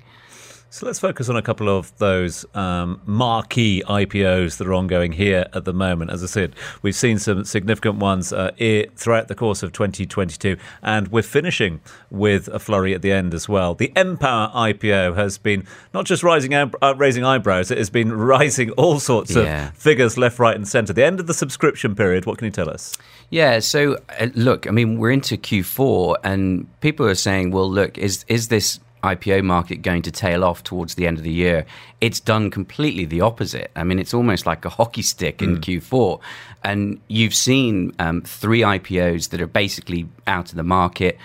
So 0.71 0.85
let's 0.85 0.99
focus 0.99 1.31
on 1.31 1.37
a 1.37 1.41
couple 1.41 1.71
of 1.71 1.97
those 1.97 2.45
um, 2.55 3.01
marquee 3.07 3.83
IPOs 3.89 4.59
that 4.59 4.67
are 4.67 4.75
ongoing 4.75 5.13
here 5.13 5.47
at 5.55 5.65
the 5.65 5.73
moment. 5.73 6.11
As 6.11 6.23
I 6.23 6.27
said, 6.27 6.55
we've 6.83 6.95
seen 6.95 7.19
some 7.19 7.47
significant 7.47 7.97
ones 7.97 8.35
uh, 8.35 8.51
throughout 8.95 9.29
the 9.29 9.35
course 9.35 9.63
of 9.63 9.73
2022, 9.73 10.59
and 10.83 11.09
we're 11.09 11.23
finishing 11.23 11.81
with 12.11 12.49
a 12.49 12.59
flurry 12.59 12.93
at 12.93 13.01
the 13.01 13.11
end 13.11 13.33
as 13.33 13.49
well. 13.49 13.75
The 13.75 13.91
Empower 13.97 14.51
IPO 14.51 15.17
has 15.17 15.39
been 15.39 15.67
not 15.95 16.05
just 16.05 16.23
rising 16.23 16.53
uh, 16.53 16.95
raising 16.99 17.25
eyebrows; 17.25 17.71
it 17.71 17.79
has 17.79 17.89
been 17.89 18.13
rising 18.35 18.71
all 18.73 19.01
sorts 19.01 19.35
yeah. 19.35 19.69
of 19.69 19.75
figures 19.75 20.19
left, 20.19 20.39
right, 20.39 20.55
and 20.55 20.69
centre. 20.69 20.93
The 20.93 21.05
end 21.05 21.19
of 21.19 21.27
the 21.27 21.35
subscription 21.35 21.95
period. 21.95 22.27
What 22.27 22.37
can 22.37 22.45
you 22.45 22.53
tell 22.53 22.69
us? 22.69 22.95
Yeah. 23.31 23.61
So 23.61 23.97
uh, 24.21 24.29
look, 24.35 24.67
I 24.67 24.71
mean, 24.71 24.99
we're 24.99 25.13
into 25.13 25.39
Q4, 25.39 26.17
and 26.25 26.69
people 26.83 27.07
are 27.07 27.15
saying, 27.15 27.53
"Well, 27.53 27.71
look, 27.71 27.97
is 27.97 28.27
is 28.29 28.49
this?" 28.49 28.81
IPO 29.03 29.45
market 29.45 29.83
going 29.83 30.03
to 30.03 30.11
tail 30.11 30.45
off 30.45 30.65
towards 30.65 30.95
the 30.95 31.07
end 31.07 31.19
of 31.19 31.25
the 31.25 31.33
year. 31.33 31.67
It's 32.01 32.21
done 32.21 32.51
completely 32.51 33.05
the 33.05 33.21
opposite. 33.21 33.71
I 33.77 33.85
mean, 33.85 33.99
it's 33.99 34.15
almost 34.15 34.47
like 34.47 34.65
a 34.65 34.69
hockey 34.69 35.03
stick 35.03 35.43
in 35.43 35.59
mm. 35.59 35.61
Q4. 35.61 36.21
And 36.65 37.01
you've 37.09 37.35
seen 37.35 37.93
um, 37.99 38.23
three 38.23 38.61
IPOs 38.61 39.31
that 39.31 39.41
are 39.41 39.47
basically 39.47 40.09
out 40.27 40.51
of 40.51 40.57
the 40.57 40.63
market, 40.63 41.19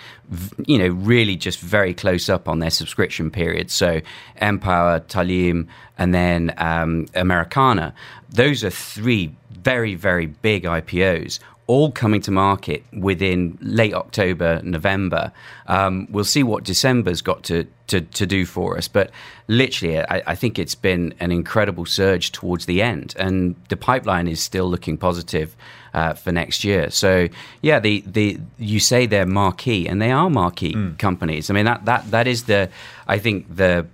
you 0.66 0.78
know, 0.78 0.88
really 0.88 1.36
just 1.36 1.58
very 1.58 1.94
close 1.94 2.28
up 2.28 2.48
on 2.48 2.60
their 2.60 2.70
subscription 2.70 3.30
period. 3.30 3.70
So 3.70 4.00
Empower, 4.40 5.00
Taaleem, 5.00 5.66
and 5.98 6.14
then 6.14 6.54
um, 6.58 7.06
Americana. 7.14 7.94
Those 8.30 8.64
are 8.64 8.70
three 8.70 9.34
very, 9.50 9.94
very 9.94 10.26
big 10.26 10.64
IPOs 10.64 11.38
all 11.66 11.90
coming 11.90 12.20
to 12.22 12.30
market 12.30 12.84
within 12.92 13.58
late 13.60 13.94
October, 13.94 14.60
November. 14.62 15.32
Um, 15.66 16.06
we'll 16.10 16.24
see 16.24 16.42
what 16.42 16.64
December's 16.64 17.22
got 17.22 17.42
to, 17.44 17.66
to, 17.86 18.02
to 18.02 18.26
do 18.26 18.44
for 18.44 18.76
us. 18.76 18.86
But 18.86 19.10
literally, 19.48 20.00
I, 20.00 20.22
I, 20.26 20.34
think 20.34 20.58
it's 20.58 20.74
been 20.74 21.14
an 21.20 21.32
incredible 21.32 21.86
surge 21.86 22.32
towards 22.32 22.66
the 22.66 22.82
end, 22.82 23.14
and 23.18 23.56
the 23.70 23.76
pipeline 23.76 24.28
is 24.28 24.40
still 24.40 24.68
looking 24.68 24.96
positive. 24.96 25.56
Uh, 25.94 26.12
for 26.12 26.32
next 26.32 26.64
year, 26.64 26.90
so 26.90 27.28
yeah, 27.62 27.78
the, 27.78 28.02
the 28.04 28.36
you 28.58 28.80
say 28.80 29.06
they're 29.06 29.24
marquee, 29.24 29.86
and 29.86 30.02
they 30.02 30.10
are 30.10 30.28
marquee 30.28 30.74
mm. 30.74 30.98
companies. 30.98 31.50
I 31.50 31.54
mean 31.54 31.66
that 31.66 31.84
that 31.84 32.10
that 32.10 32.26
is 32.26 32.46
the 32.46 32.68
I 33.06 33.20
think 33.20 33.46
the 33.54 33.86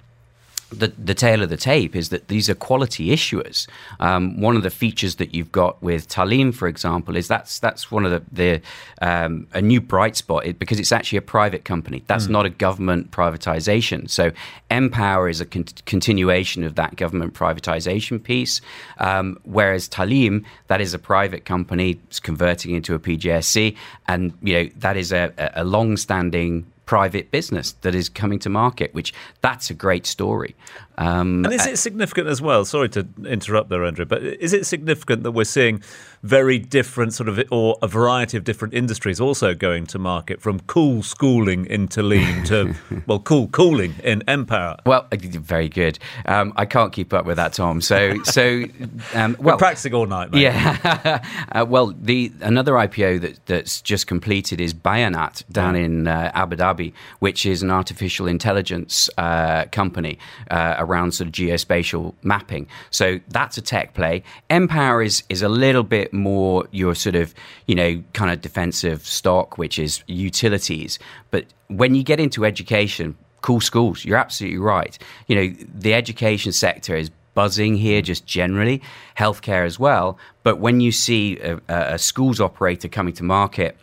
the, 0.70 0.88
the 0.98 1.14
tail 1.14 1.42
of 1.42 1.48
the 1.48 1.56
tape 1.56 1.96
is 1.96 2.08
that 2.10 2.28
these 2.28 2.48
are 2.48 2.54
quality 2.54 3.08
issuers. 3.08 3.66
Um, 3.98 4.40
one 4.40 4.56
of 4.56 4.62
the 4.62 4.70
features 4.70 5.16
that 5.16 5.34
you've 5.34 5.52
got 5.52 5.82
with 5.82 6.08
Taaleem, 6.08 6.54
for 6.54 6.68
example, 6.68 7.16
is 7.16 7.28
that's 7.28 7.58
that's 7.58 7.90
one 7.90 8.04
of 8.04 8.10
the, 8.10 8.22
the 8.32 8.62
um, 9.06 9.46
a 9.52 9.60
new 9.60 9.80
bright 9.80 10.16
spot 10.16 10.44
because 10.58 10.78
it's 10.78 10.92
actually 10.92 11.18
a 11.18 11.22
private 11.22 11.64
company. 11.64 12.02
That's 12.06 12.26
mm. 12.26 12.30
not 12.30 12.46
a 12.46 12.50
government 12.50 13.10
privatization. 13.10 14.08
So 14.08 14.30
Empower 14.70 15.28
is 15.28 15.40
a 15.40 15.46
con- 15.46 15.64
continuation 15.86 16.62
of 16.64 16.76
that 16.76 16.96
government 16.96 17.34
privatization 17.34 18.22
piece, 18.22 18.60
um, 18.98 19.38
whereas 19.44 19.88
Taaleem, 19.88 20.44
that 20.68 20.80
is 20.80 20.94
a 20.94 20.98
private 20.98 21.44
company, 21.44 21.98
it's 22.08 22.20
converting 22.20 22.74
into 22.74 22.94
a 22.94 22.98
PJSC, 22.98 23.76
and 24.06 24.32
you 24.42 24.54
know 24.54 24.70
that 24.76 24.96
is 24.96 25.12
a, 25.12 25.32
a 25.54 25.64
long-standing 25.64 26.66
private 26.90 27.30
business 27.30 27.70
that 27.82 27.94
is 27.94 28.08
coming 28.08 28.40
to 28.40 28.48
market, 28.48 28.92
which 28.92 29.14
that's 29.42 29.70
a 29.70 29.74
great 29.74 30.04
story. 30.04 30.56
Um, 31.00 31.46
and 31.46 31.54
is 31.54 31.66
it 31.66 31.78
significant 31.78 32.28
as 32.28 32.42
well? 32.42 32.64
Sorry 32.66 32.90
to 32.90 33.08
interrupt 33.24 33.70
there, 33.70 33.84
Andrew, 33.84 34.04
but 34.04 34.22
is 34.22 34.52
it 34.52 34.66
significant 34.66 35.22
that 35.22 35.32
we're 35.32 35.44
seeing 35.44 35.82
very 36.22 36.58
different 36.58 37.14
sort 37.14 37.28
of, 37.28 37.42
or 37.50 37.78
a 37.80 37.88
variety 37.88 38.36
of 38.36 38.44
different 38.44 38.74
industries 38.74 39.18
also 39.18 39.54
going 39.54 39.86
to 39.86 39.98
market 39.98 40.42
from 40.42 40.60
cool 40.60 41.02
schooling 41.02 41.64
in 41.66 41.88
Taaleem 41.88 42.44
to, 42.46 43.02
well, 43.06 43.18
cool 43.18 43.48
cooling 43.48 43.94
in 44.04 44.22
Empower? 44.28 44.76
Well, 44.84 45.06
uh, 45.10 45.16
very 45.20 45.70
good. 45.70 45.98
Um, 46.26 46.52
I 46.56 46.66
can't 46.66 46.92
keep 46.92 47.14
up 47.14 47.24
with 47.24 47.36
that, 47.36 47.54
Tom. 47.54 47.80
So, 47.80 48.22
so 48.24 48.64
um, 49.14 49.36
well, 49.38 49.54
we're 49.54 49.56
practicing 49.56 49.94
all 49.94 50.06
night, 50.06 50.30
mate. 50.30 50.42
Yeah. 50.42 51.22
uh, 51.52 51.64
well, 51.66 51.94
the 51.98 52.30
another 52.42 52.72
IPO 52.72 53.22
that, 53.22 53.46
that's 53.46 53.80
just 53.80 54.06
completed 54.06 54.60
is 54.60 54.74
Bayanat 54.74 55.44
down 55.50 55.74
yeah. 55.74 55.82
in 55.82 56.06
uh, 56.06 56.30
Abu 56.34 56.56
Dhabi, 56.56 56.92
which 57.20 57.46
is 57.46 57.62
an 57.62 57.70
artificial 57.70 58.26
intelligence 58.26 59.08
uh, 59.16 59.64
company 59.72 60.18
uh, 60.50 60.74
around 60.90 61.12
sort 61.12 61.28
of 61.28 61.32
geospatial 61.32 62.14
mapping. 62.22 62.66
So 62.90 63.20
that's 63.28 63.56
a 63.56 63.62
tech 63.62 63.94
play. 63.94 64.22
Empower 64.48 65.02
is 65.02 65.22
is 65.28 65.42
a 65.42 65.48
little 65.48 65.82
bit 65.82 66.12
more 66.12 66.66
your 66.70 66.94
sort 66.94 67.16
of 67.16 67.34
you 67.66 67.74
know 67.74 68.02
kind 68.12 68.30
of 68.30 68.40
defensive 68.40 69.06
stock, 69.06 69.58
which 69.58 69.78
is 69.78 70.02
utilities. 70.06 70.98
But 71.30 71.46
when 71.68 71.94
you 71.94 72.02
get 72.02 72.20
into 72.20 72.44
education, 72.44 73.16
cool 73.42 73.60
schools, 73.60 74.04
you're 74.04 74.18
absolutely 74.18 74.58
right. 74.58 74.98
You 75.26 75.36
know 75.36 75.64
the 75.74 75.94
education 75.94 76.52
sector 76.52 76.96
is 76.96 77.10
buzzing 77.34 77.76
here 77.76 78.02
just 78.02 78.26
generally, 78.26 78.82
healthcare 79.16 79.64
as 79.64 79.78
well. 79.78 80.18
But 80.42 80.58
when 80.58 80.80
you 80.80 80.92
see 80.92 81.38
a, 81.38 81.60
a 81.68 81.98
schools 81.98 82.40
operator 82.40 82.88
coming 82.88 83.14
to 83.14 83.24
market, 83.24 83.76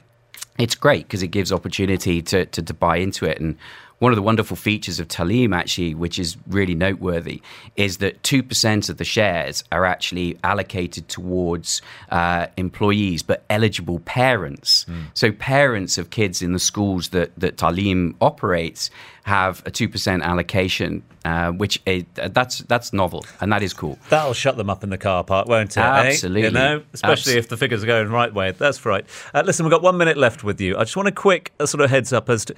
it's 0.58 0.76
great 0.76 1.04
because 1.08 1.24
it 1.24 1.28
gives 1.28 1.52
opportunity 1.52 2.22
to, 2.22 2.46
to, 2.46 2.62
to 2.62 2.74
buy 2.74 2.98
into 2.98 3.26
it 3.26 3.40
and 3.40 3.58
one 4.00 4.12
of 4.12 4.16
the 4.16 4.22
wonderful 4.22 4.56
features 4.56 5.00
of 5.00 5.08
Taaleem, 5.08 5.56
actually, 5.56 5.96
which 5.96 6.20
is 6.20 6.38
really 6.48 6.76
noteworthy, 6.76 7.42
is 7.76 7.98
that 7.98 8.22
2% 8.24 8.90
of 8.90 8.98
the 8.98 9.04
shares 9.04 9.64
are 9.72 9.86
actually 9.86 10.38
allocated 10.44 11.08
towards 11.08 11.82
uh, 12.10 12.48
employees, 12.58 13.24
but 13.24 13.44
eligible 13.50 14.00
parents. 14.00 14.86
Mm. 14.88 15.06
So, 15.14 15.32
parents 15.32 15.98
of 15.98 16.10
kids 16.12 16.42
in 16.42 16.54
the 16.54 16.60
schools 16.60 17.10
that, 17.10 17.32
that 17.40 17.58
Taaleem 17.58 18.16
operates 18.22 18.92
have 19.28 19.62
a 19.66 19.72
two 19.72 19.90
percent 19.90 20.24
allocation, 20.24 21.04
uh, 21.26 21.52
which 21.52 21.82
is, 21.86 22.06
that's 22.16 22.60
that's 22.60 22.94
novel 22.94 23.26
and 23.42 23.52
that 23.52 23.62
is 23.62 23.74
cool. 23.74 24.00
That'll 24.10 24.34
shut 24.34 24.56
them 24.56 24.70
up 24.70 24.86
in 24.86 24.90
the 24.90 24.98
car 24.98 25.22
park, 25.26 25.50
won't 25.50 25.76
it? 25.76 25.82
eh? 25.82 25.84
Absolutely. 25.84 26.44
You 26.44 26.52
know, 26.52 26.84
especially 26.94 27.34
if 27.34 27.50
the 27.50 27.58
figures 27.58 27.84
are 27.84 27.88
going 27.88 28.10
right 28.10 28.34
way. 28.34 28.52
That's 28.52 28.86
right. 28.86 29.06
Uh, 29.34 29.44
listen, 29.46 29.66
we've 29.66 29.72
got 29.72 29.82
one 29.82 29.98
minute 29.98 30.16
left 30.18 30.46
with 30.46 30.62
you. 30.62 30.78
I 30.78 30.82
just 30.86 30.96
want 30.96 31.10
a 31.10 31.12
quick 31.12 31.52
uh, 31.60 31.66
sort 31.66 31.82
of 31.82 31.90
heads 31.90 32.14
up 32.14 32.30
as 32.30 32.46
to 32.46 32.56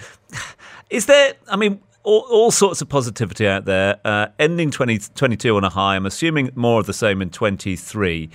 is 0.89 1.05
there? 1.05 1.33
I 1.47 1.55
mean. 1.55 1.81
All, 2.03 2.25
all 2.31 2.49
sorts 2.49 2.81
of 2.81 2.87
positivity 2.87 3.45
out 3.45 3.65
there. 3.65 3.99
Uh, 4.05 4.27
ending 4.39 4.71
2022 4.71 5.57
on 5.57 5.65
a 5.65 5.69
high. 5.69 5.97
I'm 5.97 6.05
assuming 6.05 6.49
more 6.55 6.79
of 6.79 6.85
the 6.85 6.93
same 6.93 7.21
in 7.21 7.29
23. 7.29 8.29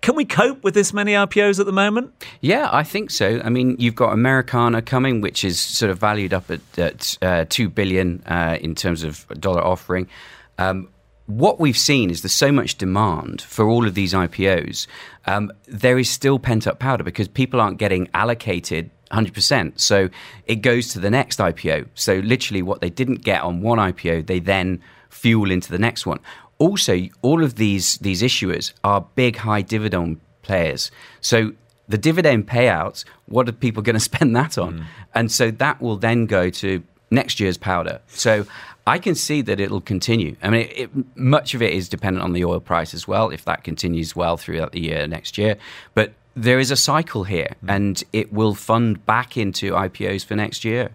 Can 0.00 0.14
we 0.14 0.24
cope 0.24 0.64
with 0.64 0.74
this 0.74 0.94
many 0.94 1.12
IPOs 1.12 1.60
at 1.60 1.66
the 1.66 1.72
moment? 1.72 2.12
Yeah, 2.40 2.68
I 2.72 2.84
think 2.84 3.10
so. 3.10 3.40
I 3.44 3.50
mean, 3.50 3.76
you've 3.78 3.94
got 3.94 4.12
Americana 4.12 4.80
coming, 4.80 5.20
which 5.20 5.44
is 5.44 5.60
sort 5.60 5.90
of 5.90 5.98
valued 5.98 6.32
up 6.32 6.50
at, 6.50 6.78
at 6.78 7.18
uh, 7.20 7.44
two 7.48 7.68
billion 7.68 8.22
uh, 8.26 8.56
in 8.60 8.74
terms 8.74 9.02
of 9.02 9.26
dollar 9.38 9.62
offering. 9.62 10.08
Um, 10.56 10.88
what 11.26 11.60
we've 11.60 11.76
seen 11.76 12.10
is 12.10 12.22
there's 12.22 12.32
so 12.32 12.50
much 12.50 12.76
demand 12.76 13.42
for 13.42 13.68
all 13.68 13.86
of 13.86 13.94
these 13.94 14.14
IPOs. 14.14 14.86
Um, 15.26 15.52
there 15.66 15.98
is 15.98 16.08
still 16.08 16.38
pent 16.38 16.66
up 16.66 16.78
powder 16.78 17.04
because 17.04 17.28
people 17.28 17.60
aren't 17.60 17.78
getting 17.78 18.08
allocated 18.14 18.90
100%. 19.10 19.78
So 19.80 20.08
it 20.46 20.56
goes 20.56 20.88
to 20.88 21.00
the 21.00 21.10
next 21.10 21.38
IPO. 21.38 21.88
So 21.94 22.16
literally, 22.16 22.62
what 22.62 22.80
they 22.80 22.90
didn't 22.90 23.22
get 23.22 23.42
on 23.42 23.60
one 23.60 23.78
IPO, 23.78 24.26
they 24.26 24.38
then 24.38 24.80
fuel 25.08 25.50
into 25.50 25.70
the 25.70 25.78
next 25.78 26.06
one. 26.06 26.20
Also, 26.58 27.08
all 27.22 27.42
of 27.42 27.56
these 27.56 27.98
these 27.98 28.22
issuers 28.22 28.72
are 28.84 29.06
big, 29.14 29.36
high 29.36 29.62
dividend 29.62 30.20
players. 30.42 30.90
So 31.20 31.52
the 31.88 31.98
dividend 31.98 32.46
payouts, 32.46 33.04
what 33.26 33.48
are 33.48 33.52
people 33.52 33.82
going 33.82 33.94
to 33.94 34.00
spend 34.00 34.36
that 34.36 34.58
on? 34.58 34.80
Mm. 34.80 34.84
And 35.14 35.32
so 35.32 35.50
that 35.50 35.80
will 35.80 35.96
then 35.96 36.26
go 36.26 36.50
to 36.50 36.82
next 37.10 37.40
year's 37.40 37.58
powder. 37.58 38.00
So 38.08 38.46
I 38.86 38.98
can 38.98 39.14
see 39.14 39.42
that 39.42 39.60
it'll 39.60 39.80
continue. 39.80 40.36
I 40.42 40.50
mean, 40.50 40.60
it, 40.62 40.78
it, 40.78 41.16
much 41.16 41.54
of 41.54 41.62
it 41.62 41.72
is 41.72 41.88
dependent 41.88 42.24
on 42.24 42.32
the 42.32 42.44
oil 42.44 42.60
price 42.60 42.94
as 42.94 43.06
well, 43.06 43.30
if 43.30 43.44
that 43.44 43.64
continues 43.64 44.16
well 44.16 44.36
throughout 44.36 44.72
the 44.72 44.80
year 44.80 45.06
next 45.06 45.36
year. 45.36 45.56
But 45.94 46.12
there 46.34 46.58
is 46.58 46.70
a 46.70 46.76
cycle 46.76 47.24
here, 47.24 47.54
hmm. 47.60 47.70
and 47.70 48.04
it 48.12 48.32
will 48.32 48.54
fund 48.54 49.04
back 49.06 49.36
into 49.36 49.72
IPOs 49.72 50.24
for 50.24 50.36
next 50.36 50.64
year. 50.64 50.90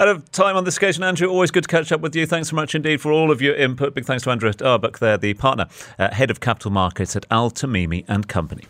Out 0.00 0.08
of 0.08 0.32
time 0.32 0.56
on 0.56 0.64
this 0.64 0.78
occasion, 0.78 1.04
Andrew, 1.04 1.28
always 1.28 1.50
good 1.50 1.64
to 1.64 1.68
catch 1.68 1.92
up 1.92 2.00
with 2.00 2.16
you. 2.16 2.24
Thanks 2.24 2.48
so 2.48 2.56
much 2.56 2.74
indeed 2.74 3.02
for 3.02 3.12
all 3.12 3.30
of 3.30 3.42
your 3.42 3.54
input. 3.54 3.92
Big 3.94 4.06
thanks 4.06 4.22
to 4.22 4.30
Andrew 4.30 4.50
Tarbuck 4.50 4.98
there, 4.98 5.18
the 5.18 5.34
partner, 5.34 5.66
uh, 5.98 6.10
head 6.10 6.30
of 6.30 6.40
capital 6.40 6.70
markets 6.70 7.16
at 7.16 7.26
Al 7.30 7.50
Tamimi 7.50 8.06
and 8.08 8.26
Company. 8.26 8.64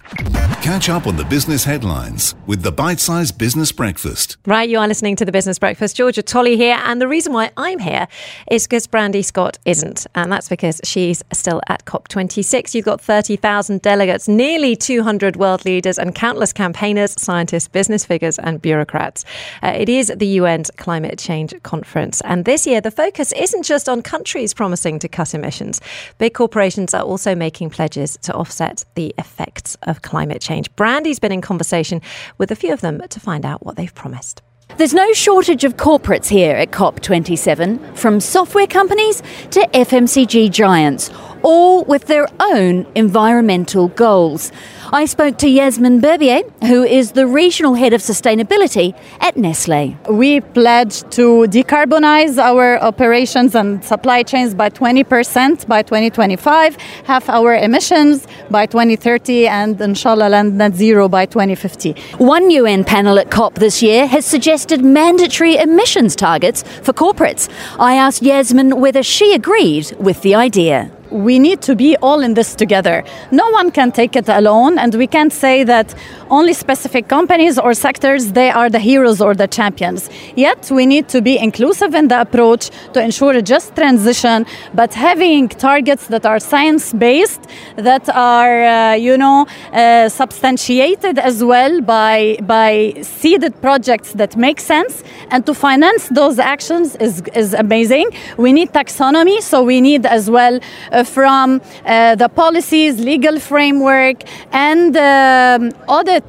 Catch 0.60 0.88
up 0.88 1.06
on 1.06 1.16
the 1.16 1.24
business 1.24 1.62
headlines 1.62 2.34
with 2.48 2.62
the 2.62 2.72
bite-sized 2.72 3.38
Business 3.38 3.70
Breakfast. 3.70 4.38
Right, 4.44 4.68
you 4.68 4.80
are 4.80 4.88
listening 4.88 5.14
to 5.16 5.24
the 5.24 5.30
Business 5.30 5.56
Breakfast. 5.56 5.94
Georgia 5.94 6.20
Tolly 6.20 6.56
here, 6.56 6.80
and 6.82 7.00
the 7.00 7.06
reason 7.06 7.32
why 7.32 7.52
I'm 7.56 7.78
here 7.78 8.08
is 8.50 8.66
because 8.66 8.88
Brandy 8.88 9.22
Scott 9.22 9.56
isn't, 9.64 10.08
and 10.16 10.32
that's 10.32 10.48
because 10.48 10.80
she's 10.82 11.22
still 11.32 11.60
at 11.68 11.84
COP26. 11.84 12.74
You've 12.74 12.84
got 12.84 13.00
30,000 13.00 13.80
delegates, 13.82 14.26
nearly 14.26 14.74
200 14.74 15.36
world 15.36 15.64
leaders, 15.64 15.96
and 15.96 16.12
countless 16.12 16.52
campaigners, 16.52 17.12
scientists, 17.22 17.68
business 17.68 18.04
figures, 18.04 18.36
and 18.40 18.60
bureaucrats. 18.60 19.24
Uh, 19.62 19.68
it 19.76 19.88
is 19.88 20.12
the 20.16 20.38
UN's 20.40 20.72
climate 20.76 21.19
change 21.22 21.54
conference, 21.62 22.20
and 22.22 22.44
this 22.44 22.66
year 22.66 22.80
the 22.80 22.90
focus 22.90 23.32
isn't 23.32 23.62
just 23.62 23.88
on 23.88 24.02
countries 24.02 24.54
promising 24.54 24.98
to 24.98 25.08
cut 25.08 25.34
emissions. 25.34 25.80
Big 26.18 26.34
corporations 26.34 26.94
are 26.94 27.02
also 27.02 27.34
making 27.34 27.70
pledges 27.70 28.18
to 28.22 28.34
offset 28.34 28.84
the 28.94 29.14
effects 29.18 29.76
of 29.82 30.02
climate 30.02 30.40
change. 30.40 30.74
Brandy's 30.76 31.18
been 31.18 31.32
in 31.32 31.40
conversation 31.40 32.00
with 32.38 32.50
a 32.50 32.56
few 32.56 32.72
of 32.72 32.80
them 32.80 33.00
to 33.08 33.20
find 33.20 33.44
out 33.44 33.64
what 33.64 33.76
they've 33.76 33.94
promised. 33.94 34.42
There's 34.76 34.94
no 34.94 35.12
shortage 35.12 35.64
of 35.64 35.76
corporates 35.76 36.28
here 36.28 36.56
at 36.56 36.70
COP27, 36.70 37.98
from 37.98 38.20
software 38.20 38.66
companies 38.66 39.22
to 39.50 39.60
FMCG 39.74 40.50
giants, 40.50 41.10
all 41.42 41.84
with 41.84 42.06
their 42.06 42.26
own 42.38 42.86
environmental 42.94 43.88
goals. 43.88 44.52
I 44.92 45.04
spoke 45.04 45.38
to 45.38 45.48
Yasmin 45.48 46.00
Berbier, 46.00 46.42
who 46.64 46.82
is 46.82 47.12
the 47.12 47.24
regional 47.24 47.74
head 47.74 47.92
of 47.92 48.00
sustainability 48.00 48.92
at 49.20 49.36
Nestle. 49.36 49.96
We 50.10 50.40
pledge 50.40 51.02
to 51.10 51.46
decarbonize 51.46 52.38
our 52.38 52.76
operations 52.82 53.54
and 53.54 53.84
supply 53.84 54.24
chains 54.24 54.52
by 54.52 54.68
20% 54.68 55.68
by 55.68 55.82
2025, 55.82 56.76
half 57.04 57.28
our 57.28 57.54
emissions 57.54 58.26
by 58.50 58.66
2030, 58.66 59.46
and 59.46 59.80
inshallah 59.80 60.28
land 60.28 60.58
net 60.58 60.74
zero 60.74 61.08
by 61.08 61.24
2050. 61.24 61.92
One 62.18 62.50
UN 62.50 62.82
panel 62.82 63.20
at 63.20 63.30
COP 63.30 63.54
this 63.54 63.80
year 63.84 64.08
has 64.08 64.26
suggested 64.26 64.84
mandatory 64.84 65.56
emissions 65.56 66.16
targets 66.16 66.64
for 66.82 66.92
corporates. 66.92 67.48
I 67.78 67.94
asked 67.94 68.22
Yasmin 68.22 68.80
whether 68.80 69.04
she 69.04 69.34
agreed 69.34 69.92
with 70.00 70.20
the 70.22 70.34
idea 70.34 70.90
we 71.10 71.38
need 71.38 71.60
to 71.62 71.74
be 71.74 71.96
all 71.96 72.20
in 72.20 72.34
this 72.34 72.54
together. 72.54 73.04
No 73.30 73.48
one 73.50 73.70
can 73.70 73.92
take 73.92 74.16
it 74.16 74.28
alone, 74.28 74.78
and 74.78 74.94
we 74.94 75.06
can't 75.06 75.32
say 75.32 75.64
that 75.64 75.94
only 76.30 76.52
specific 76.52 77.08
companies 77.08 77.58
or 77.58 77.74
sectors 77.74 78.32
they 78.32 78.50
are 78.50 78.70
the 78.70 78.78
heroes 78.78 79.20
or 79.20 79.34
the 79.34 79.48
champions. 79.48 80.08
Yet 80.36 80.70
we 80.70 80.86
need 80.86 81.08
to 81.08 81.20
be 81.20 81.38
inclusive 81.38 81.94
in 81.94 82.08
the 82.08 82.20
approach 82.20 82.70
to 82.94 83.02
ensure 83.02 83.32
a 83.32 83.42
just 83.42 83.74
transition, 83.74 84.46
but 84.74 84.94
having 84.94 85.48
targets 85.48 86.06
that 86.08 86.24
are 86.26 86.38
science-based, 86.38 87.42
that 87.76 88.08
are 88.08 88.64
uh, 88.64 88.94
you 88.94 89.16
know 89.16 89.46
uh, 89.72 90.08
substantiated 90.08 91.18
as 91.18 91.42
well 91.42 91.80
by 91.80 92.36
by 92.42 92.94
seeded 93.02 93.60
projects 93.60 94.12
that 94.12 94.36
make 94.36 94.60
sense, 94.60 95.02
and 95.30 95.44
to 95.46 95.54
finance 95.54 96.08
those 96.08 96.38
actions 96.38 96.96
is 96.96 97.22
is 97.34 97.54
amazing. 97.54 98.10
We 98.36 98.52
need 98.52 98.72
taxonomy, 98.72 99.40
so 99.40 99.62
we 99.62 99.80
need 99.80 100.06
as 100.06 100.30
well. 100.30 100.60
Uh, 100.92 101.04
from 101.04 101.60
uh, 101.84 102.14
the 102.14 102.28
policies, 102.28 103.00
legal 103.00 103.38
framework, 103.38 104.22
and 104.52 104.96
um, 104.96 105.70
audit, 105.88 106.19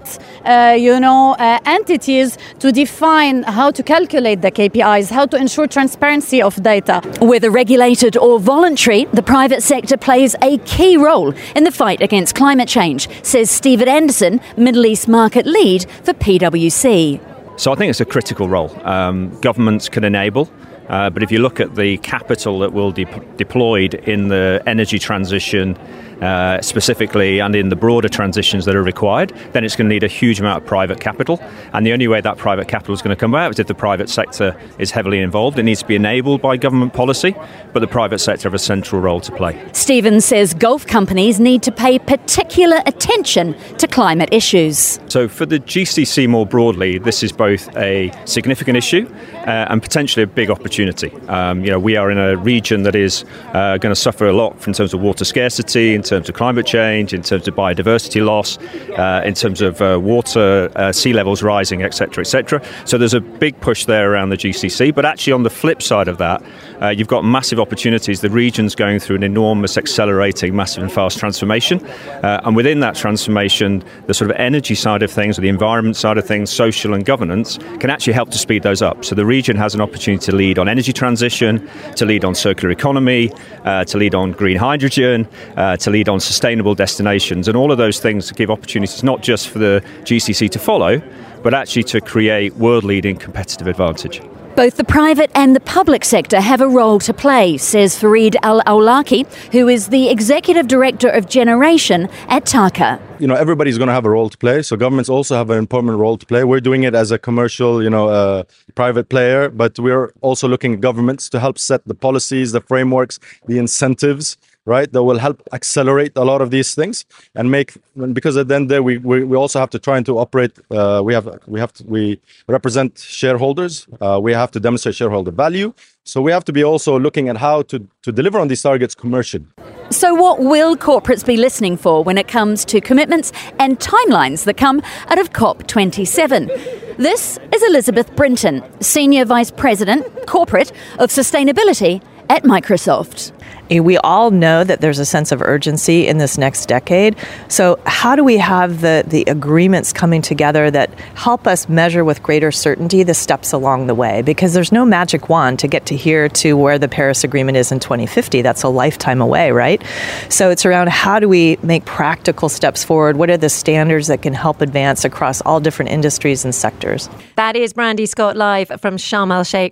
uh, 0.46 0.76
you 0.78 1.00
know, 1.00 1.36
uh, 1.40 1.60
entities 1.66 2.38
to 2.60 2.72
define 2.72 3.44
how 3.44 3.72
to 3.72 3.84
calculate 3.84 4.42
the 4.42 4.52
KPIs, 4.52 5.12
how 5.12 5.26
to 5.26 5.38
ensure 5.38 5.68
transparency 5.68 6.42
of 6.42 6.62
data. 6.62 7.02
Whether 7.22 7.50
regulated 7.50 8.18
or 8.18 8.40
voluntary, 8.40 9.06
the 9.14 9.24
private 9.24 9.64
sector 9.64 9.98
plays 9.98 10.36
a 10.42 10.58
key 10.60 10.98
role 10.98 11.34
in 11.56 11.64
the 11.64 11.72
fight 11.72 12.02
against 12.02 12.36
climate 12.36 12.68
change, 12.68 13.08
says 13.24 13.50
Stephen 13.50 13.88
Anderson, 13.88 14.42
Middle 14.58 14.86
East 14.86 15.08
market 15.08 15.46
lead 15.46 15.90
for 16.04 16.14
PwC. 16.14 17.20
So 17.60 17.72
I 17.72 17.76
think 17.76 17.90
it's 17.90 18.02
a 18.02 18.06
critical 18.06 18.50
role. 18.50 18.72
Um, 18.88 19.40
governments 19.42 19.90
can 19.90 20.04
enable. 20.04 20.50
Uh, 20.90 21.10
but 21.10 21.24
if 21.24 21.32
you 21.32 21.40
look 21.40 21.60
at 21.60 21.76
the 21.76 21.98
capital 22.00 22.60
that 22.60 22.74
will 22.74 22.92
be 22.92 23.06
de- 23.06 23.20
deployed 23.38 23.94
in 23.94 24.28
the 24.28 24.62
energy 24.66 25.00
transition, 25.00 25.78
uh, 26.22 26.62
specifically, 26.62 27.40
and 27.40 27.56
in 27.56 27.70
the 27.70 27.76
broader 27.76 28.10
transitions 28.10 28.66
that 28.66 28.76
are 28.76 28.84
required, 28.84 29.34
then 29.54 29.64
it's 29.64 29.76
going 29.76 29.90
to 29.90 29.94
need 29.94 30.04
a 30.04 30.08
huge 30.08 30.40
amount 30.40 30.62
of 30.62 30.68
private 30.68 31.00
capital. 31.00 31.42
And 31.74 31.86
the 31.86 31.94
only 31.94 32.08
way 32.08 32.22
that 32.22 32.38
private 32.38 32.68
capital 32.68 32.94
is 32.94 33.02
going 33.02 33.16
to 33.16 33.20
come 33.20 33.34
out 33.36 33.52
is 33.52 33.60
if 33.60 33.68
the 33.68 33.74
private 33.74 34.10
sector 34.10 34.56
is 34.78 34.92
heavily 34.92 35.20
involved. 35.20 35.58
It 35.58 35.64
needs 35.64 35.82
to 35.82 35.88
be 35.88 35.96
enabled 35.96 36.42
by 36.42 36.58
government 36.58 36.94
policy, 36.94 37.36
but 37.74 37.80
the 37.80 37.88
private 37.88 38.20
sector 38.20 38.48
have 38.48 38.54
a 38.54 38.60
central 38.60 39.02
role 39.02 39.22
to 39.22 39.32
play. 39.32 39.62
Stephen 39.74 40.22
says 40.22 40.54
Gulf 40.54 40.86
companies 40.86 41.40
need 41.40 41.64
to 41.64 41.72
pay 41.72 41.98
particular 42.00 42.82
attention 42.86 43.56
to 43.78 43.88
climate 43.88 44.30
issues. 44.32 45.00
So, 45.08 45.28
for 45.28 45.46
the 45.46 45.60
GCC 45.60 46.28
more 46.28 46.46
broadly, 46.46 46.98
this 46.98 47.24
is 47.24 47.32
both 47.32 47.76
a 47.76 48.12
significant 48.26 48.78
issue 48.78 49.12
uh, 49.34 49.68
and 49.70 49.82
potentially 49.82 50.24
a 50.24 50.28
big 50.28 50.50
opportunity. 50.50 51.12
Um, 51.28 51.64
you 51.64 51.72
know, 51.72 51.80
we 51.80 51.96
are 51.98 52.12
in 52.12 52.18
a 52.18 52.38
region 52.38 52.84
that 52.84 52.96
is 52.96 53.26
uh, 53.54 53.78
going 53.78 53.92
to 53.94 54.00
suffer 54.00 54.28
a 54.28 54.34
lot 54.34 54.68
in 54.68 54.74
terms 54.74 54.94
of 54.94 55.02
water 55.02 55.26
scarcity, 55.26 55.96
in 55.96 56.02
terms 56.12 56.28
of 56.28 56.36
climate 56.36 56.66
change, 56.66 57.14
in 57.14 57.22
terms 57.22 57.48
of 57.48 57.56
biodiversity 57.56 58.24
loss, 58.24 58.58
uh, 58.98 59.22
in 59.24 59.34
terms 59.34 59.62
of 59.62 59.82
uh, 59.82 59.98
water, 60.02 60.70
uh, 60.76 60.92
sea 60.92 61.14
levels 61.14 61.42
rising, 61.42 61.84
etc., 61.84 62.22
etc. 62.22 62.62
So 62.86 62.98
there's 62.98 63.14
a 63.14 63.22
big 63.22 63.60
push 63.62 63.86
there 63.86 64.12
around 64.12 64.30
the 64.30 64.38
GCC. 64.38 64.94
But 64.94 65.06
actually, 65.06 65.34
on 65.34 65.44
the 65.44 65.50
flip 65.50 65.82
side 65.82 66.10
of 66.10 66.18
that, 66.18 66.44
uh, 66.82 66.90
you've 66.90 67.08
got 67.08 67.24
massive 67.24 67.60
opportunities. 67.60 68.22
The 68.22 68.30
region's 68.30 68.76
going 68.76 69.00
through 69.00 69.18
an 69.18 69.24
enormous, 69.24 69.78
accelerating, 69.78 70.56
massive 70.56 70.84
and 70.84 70.92
fast 70.92 71.20
transformation, 71.20 71.86
uh, 71.86 72.42
and 72.44 72.56
within 72.56 72.80
that 72.82 72.96
transformation, 72.96 73.84
the 74.08 74.14
sort 74.14 74.32
of 74.32 74.38
energy 74.38 74.76
side 74.76 75.04
of 75.04 75.12
things, 75.12 75.38
or 75.38 75.42
the 75.42 75.50
environment 75.50 75.96
side 75.96 76.18
of 76.18 76.26
things, 76.26 76.50
social 76.50 76.94
and 76.94 77.06
governance, 77.06 77.58
can 77.80 77.90
actually 77.90 78.14
help 78.14 78.32
to 78.32 78.38
speed 78.38 78.64
those 78.64 78.82
up. 78.82 79.06
So 79.06 79.16
the 79.16 79.26
region 79.26 79.56
has 79.58 79.76
an 79.76 79.82
opportunity 79.82 80.26
to 80.26 80.36
lead 80.36 80.58
on 80.58 80.68
energy 80.68 80.94
transition, 80.94 81.70
to 81.96 82.06
lead 82.06 82.26
on 82.26 82.36
circular 82.36 82.72
economy, 82.72 83.32
uh, 83.66 83.86
to 83.86 83.98
lead 83.98 84.16
on 84.16 84.32
green 84.32 84.58
hydrogen, 84.58 85.28
to 85.56 85.90
lead 85.90 86.10
on 86.10 86.20
sustainable 86.20 86.76
destinations, 86.76 87.48
and 87.48 87.56
all 87.56 87.72
of 87.72 87.78
those 87.78 88.00
things 88.00 88.32
give 88.32 88.50
opportunities 88.50 89.04
not 89.04 89.22
just 89.22 89.50
for 89.50 89.60
the 89.60 89.84
GCC 90.04 90.50
to 90.50 90.60
follow, 90.60 91.02
but 91.44 91.54
actually 91.54 91.84
to 91.84 92.02
create 92.02 92.56
world 92.56 92.84
leading 92.84 93.18
competitive 93.18 93.68
advantage. 93.68 94.22
Both 94.56 94.76
the 94.76 94.84
private 94.84 95.32
and 95.34 95.56
the 95.56 95.62
public 95.62 96.04
sector 96.04 96.42
have 96.42 96.60
a 96.60 96.68
role 96.68 97.00
to 97.00 97.14
play, 97.14 97.58
says 97.58 97.98
Farid 97.98 98.36
Al 98.44 98.62
Awlaki, 98.64 99.26
who 99.54 99.70
is 99.70 99.88
the 99.88 100.10
executive 100.10 100.68
director 100.68 101.08
of 101.08 101.30
generation 101.30 102.10
at 102.28 102.44
TAQA. 102.46 103.00
You 103.20 103.28
know, 103.28 103.36
everybody's 103.36 103.78
going 103.78 103.88
to 103.88 103.94
have 103.94 104.06
a 104.06 104.10
role 104.10 104.30
to 104.30 104.38
play. 104.38 104.62
So 104.62 104.76
governments 104.76 105.10
also 105.10 105.36
have 105.36 105.50
an 105.52 105.58
important 105.58 105.98
role 105.98 106.18
to 106.18 106.26
play. 106.26 106.44
We're 106.44 106.60
doing 106.60 106.84
it 106.84 106.94
as 106.94 107.12
a 107.12 107.18
commercial, 107.18 107.82
you 107.82 107.90
know, 107.90 108.10
uh, 108.10 108.44
private 108.76 109.08
player, 109.08 109.50
but 109.50 109.80
we're 109.80 110.12
also 110.20 110.50
looking 110.50 110.74
at 110.74 110.82
governments 110.82 111.30
to 111.30 111.40
help 111.40 111.58
set 111.58 111.88
the 111.88 111.96
policies, 111.96 112.52
the 112.52 112.62
frameworks, 112.62 113.20
the 113.48 113.58
incentives 113.58 114.38
right 114.66 114.92
that 114.92 115.04
will 115.04 115.18
help 115.18 115.42
accelerate 115.54 116.12
a 116.16 116.24
lot 116.24 116.42
of 116.42 116.52
these 116.52 116.76
things 116.76 117.06
and 117.36 117.50
make 117.50 117.74
because 118.14 118.38
at 118.38 118.48
the 118.48 118.56
end 118.56 118.70
there 118.70 118.84
we, 118.84 118.98
we, 118.98 119.24
we 119.24 119.36
also 119.36 119.60
have 119.60 119.70
to 119.70 119.80
try 119.80 119.98
and 119.98 120.06
to 120.06 120.20
operate 120.20 120.52
uh, 120.70 121.02
we 121.04 121.14
have 121.14 121.28
we 121.48 121.60
have 121.60 121.74
to 121.74 121.84
we 121.86 122.20
represent 122.48 123.00
shareholders 123.00 123.88
uh, 124.02 124.20
we 124.22 124.34
have 124.34 124.52
to 124.52 124.60
demonstrate 124.60 124.96
shareholder 124.96 125.32
value. 125.32 125.74
So 126.04 126.20
we 126.20 126.32
have 126.32 126.44
to 126.46 126.54
be 126.54 126.64
also 126.64 127.00
looking 127.00 127.30
at 127.30 127.38
how 127.38 127.62
to 127.64 127.88
to 128.04 128.12
deliver 128.12 128.40
on 128.40 128.48
these 128.48 128.62
targets 128.62 128.96
commercially. 128.96 129.46
So 129.92 130.16
what 130.16 130.40
will 130.40 130.76
corporates 130.76 131.26
be 131.26 131.38
listening 131.38 131.78
for 131.78 132.04
when 132.04 132.18
it 132.18 132.28
comes 132.28 132.66
to 132.66 132.82
commitments 132.82 133.32
and 133.60 133.80
timelines 133.80 134.46
that 134.46 134.58
come 134.58 134.82
out 135.10 135.20
of 135.20 135.32
COP27 135.32 136.82
this 136.98 137.40
is 137.54 137.64
Elizabeth 137.64 138.16
Brinton 138.16 138.64
senior 138.80 139.26
vice 139.26 139.50
president 139.50 140.06
corporate 140.28 140.72
of 141.00 141.10
sustainability 141.10 142.02
at 142.30 142.44
Microsoft. 142.44 143.32
Eh, 143.72 143.80
we 143.80 143.98
all 144.00 144.32
know 144.32 144.64
that 144.64 144.82
there's 144.82 145.00
a 145.00 145.06
sense 145.06 145.32
of 145.32 145.42
urgency 145.42 146.08
in 146.08 146.18
this 146.18 146.38
next 146.38 146.66
decade. 146.66 147.16
So, 147.48 147.80
how 147.86 148.16
do 148.16 148.24
we 148.24 148.38
have 148.38 148.82
the, 148.82 149.04
the 149.08 149.24
agreements 149.28 149.94
coming 149.94 150.22
together 150.22 150.70
that 150.72 150.94
help 151.16 151.48
us 151.48 151.70
measure 151.70 152.04
with 152.04 152.22
greater 152.22 152.52
certainty 152.52 153.04
the 153.04 153.14
steps 153.14 153.54
along 153.54 153.88
the 153.88 153.96
way? 153.96 154.22
Because 154.22 154.54
there's 154.54 154.72
no 154.72 154.86
magic 154.86 155.30
wand 155.30 155.60
to 155.60 155.68
get 155.68 155.86
to 155.88 155.96
here 155.96 156.28
to 156.30 156.58
where 156.58 156.78
the 156.78 156.90
Paris 156.90 157.24
Agreement 157.24 157.58
is 157.58 157.72
in 157.72 157.80
2050. 157.80 158.42
That's 158.42 158.64
a 158.64 158.70
lifetime 158.70 159.22
away, 159.22 159.52
right? 159.52 159.82
So, 160.30 160.50
it's 160.50 160.66
around 160.66 160.90
how 160.90 161.20
do 161.20 161.30
we 161.30 161.58
make 161.64 161.86
practical 161.86 162.50
steps 162.50 162.84
forward? 162.84 163.16
What 163.16 163.30
are 163.30 163.38
the 163.38 163.50
standards 163.50 164.08
that 164.08 164.22
can 164.22 164.34
help 164.34 164.62
advance 164.62 165.06
across 165.06 165.42
all 165.42 165.60
different 165.60 165.92
industries 165.92 166.44
and 166.44 166.54
sectors? 166.54 167.10
That 167.38 167.56
is 167.56 167.74
Brandy 167.74 168.06
Scott 168.06 168.36
live 168.36 168.68
from 168.82 168.98
Sharm 168.98 169.32
el 169.32 169.44
Sheikh. 169.44 169.72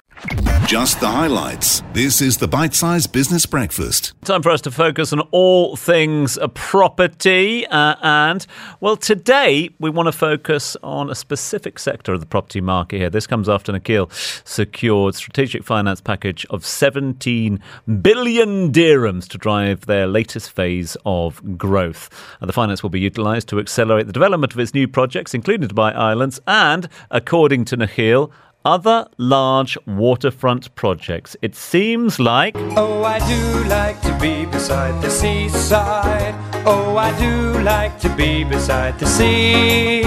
Just 0.69 0.99
the 0.99 1.07
highlights. 1.07 1.81
This 1.93 2.21
is 2.21 2.37
the 2.37 2.47
Bite 2.47 2.75
Size 2.75 3.07
Business 3.07 3.47
Breakfast. 3.47 4.13
Time 4.23 4.43
for 4.43 4.51
us 4.51 4.61
to 4.61 4.69
focus 4.69 5.11
on 5.11 5.21
all 5.31 5.75
things 5.75 6.37
property. 6.53 7.65
Uh, 7.65 7.95
and, 8.03 8.45
well, 8.79 8.95
today 8.95 9.71
we 9.79 9.89
want 9.89 10.05
to 10.05 10.11
focus 10.11 10.77
on 10.83 11.09
a 11.09 11.15
specific 11.15 11.79
sector 11.79 12.13
of 12.13 12.19
the 12.19 12.27
property 12.27 12.61
market 12.61 12.97
here. 12.97 13.09
This 13.09 13.25
comes 13.25 13.49
after 13.49 13.73
Nakheel 13.73 14.11
secured 14.47 15.15
strategic 15.15 15.63
finance 15.63 16.01
package 16.01 16.45
of 16.51 16.63
17 16.63 17.59
billion 18.03 18.71
dirhams 18.71 19.27
to 19.29 19.39
drive 19.39 19.87
their 19.87 20.05
latest 20.05 20.51
phase 20.51 20.95
of 21.03 21.57
growth. 21.57 22.11
And 22.41 22.47
the 22.47 22.53
finance 22.53 22.83
will 22.83 22.91
be 22.91 22.99
utilised 22.99 23.47
to 23.47 23.59
accelerate 23.59 24.05
the 24.05 24.13
development 24.13 24.53
of 24.53 24.59
its 24.59 24.75
new 24.75 24.87
projects, 24.87 25.33
including 25.33 25.67
Dubai 25.67 25.95
Islands, 25.95 26.39
and, 26.45 26.87
according 27.09 27.65
to 27.65 27.77
Nakheel, 27.77 28.31
other 28.65 29.07
large 29.17 29.77
waterfront 29.85 30.73
projects. 30.75 31.35
It 31.41 31.55
seems 31.55 32.19
like. 32.19 32.55
Oh, 32.57 33.03
I 33.03 33.19
do 33.27 33.69
like 33.69 34.01
to 34.01 34.17
be 34.19 34.45
beside 34.45 35.01
the 35.01 35.09
seaside. 35.09 36.35
Oh, 36.65 36.97
I 36.97 37.17
do 37.19 37.61
like 37.61 37.99
to 37.99 38.09
be 38.15 38.43
beside 38.43 38.99
the 38.99 39.05
sea. 39.05 40.03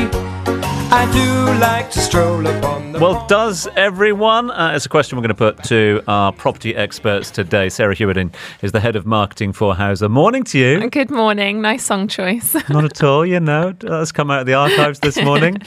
I 0.95 1.11
do 1.11 1.59
like 1.59 1.91
to 1.93 2.01
stroll 2.01 2.47
upon 2.47 2.93
the. 2.93 2.99
Well, 2.99 3.27
does 3.27 3.67
everyone? 3.77 4.51
Uh, 4.51 4.73
it's 4.77 4.85
a 4.85 4.91
question 4.91 5.17
we're 5.17 5.23
going 5.23 5.29
to 5.31 5.35
put 5.35 5.65
to 5.65 6.03
our 6.07 6.33
property 6.33 6.77
experts 6.77 7.31
today. 7.31 7.71
Sarah 7.71 7.95
Hewerdine 7.95 8.31
is 8.61 8.73
the 8.73 8.81
head 8.81 8.95
of 8.95 9.07
marketing 9.07 9.55
for 9.55 9.75
Houza. 9.75 10.11
Morning 10.11 10.45
to 10.45 10.59
you. 10.59 10.91
Good 10.91 11.11
morning. 11.11 11.63
Nice 11.63 11.85
song 11.85 12.09
choice. 12.09 12.55
Not 12.69 12.85
at 12.85 13.03
all, 13.03 13.25
you 13.25 13.41
know. 13.41 13.73
That's 13.73 14.13
come 14.13 14.31
out 14.31 14.41
of 14.41 14.47
the 14.47 14.55
archives 14.55 15.01
this 15.01 15.21
morning. 15.23 15.63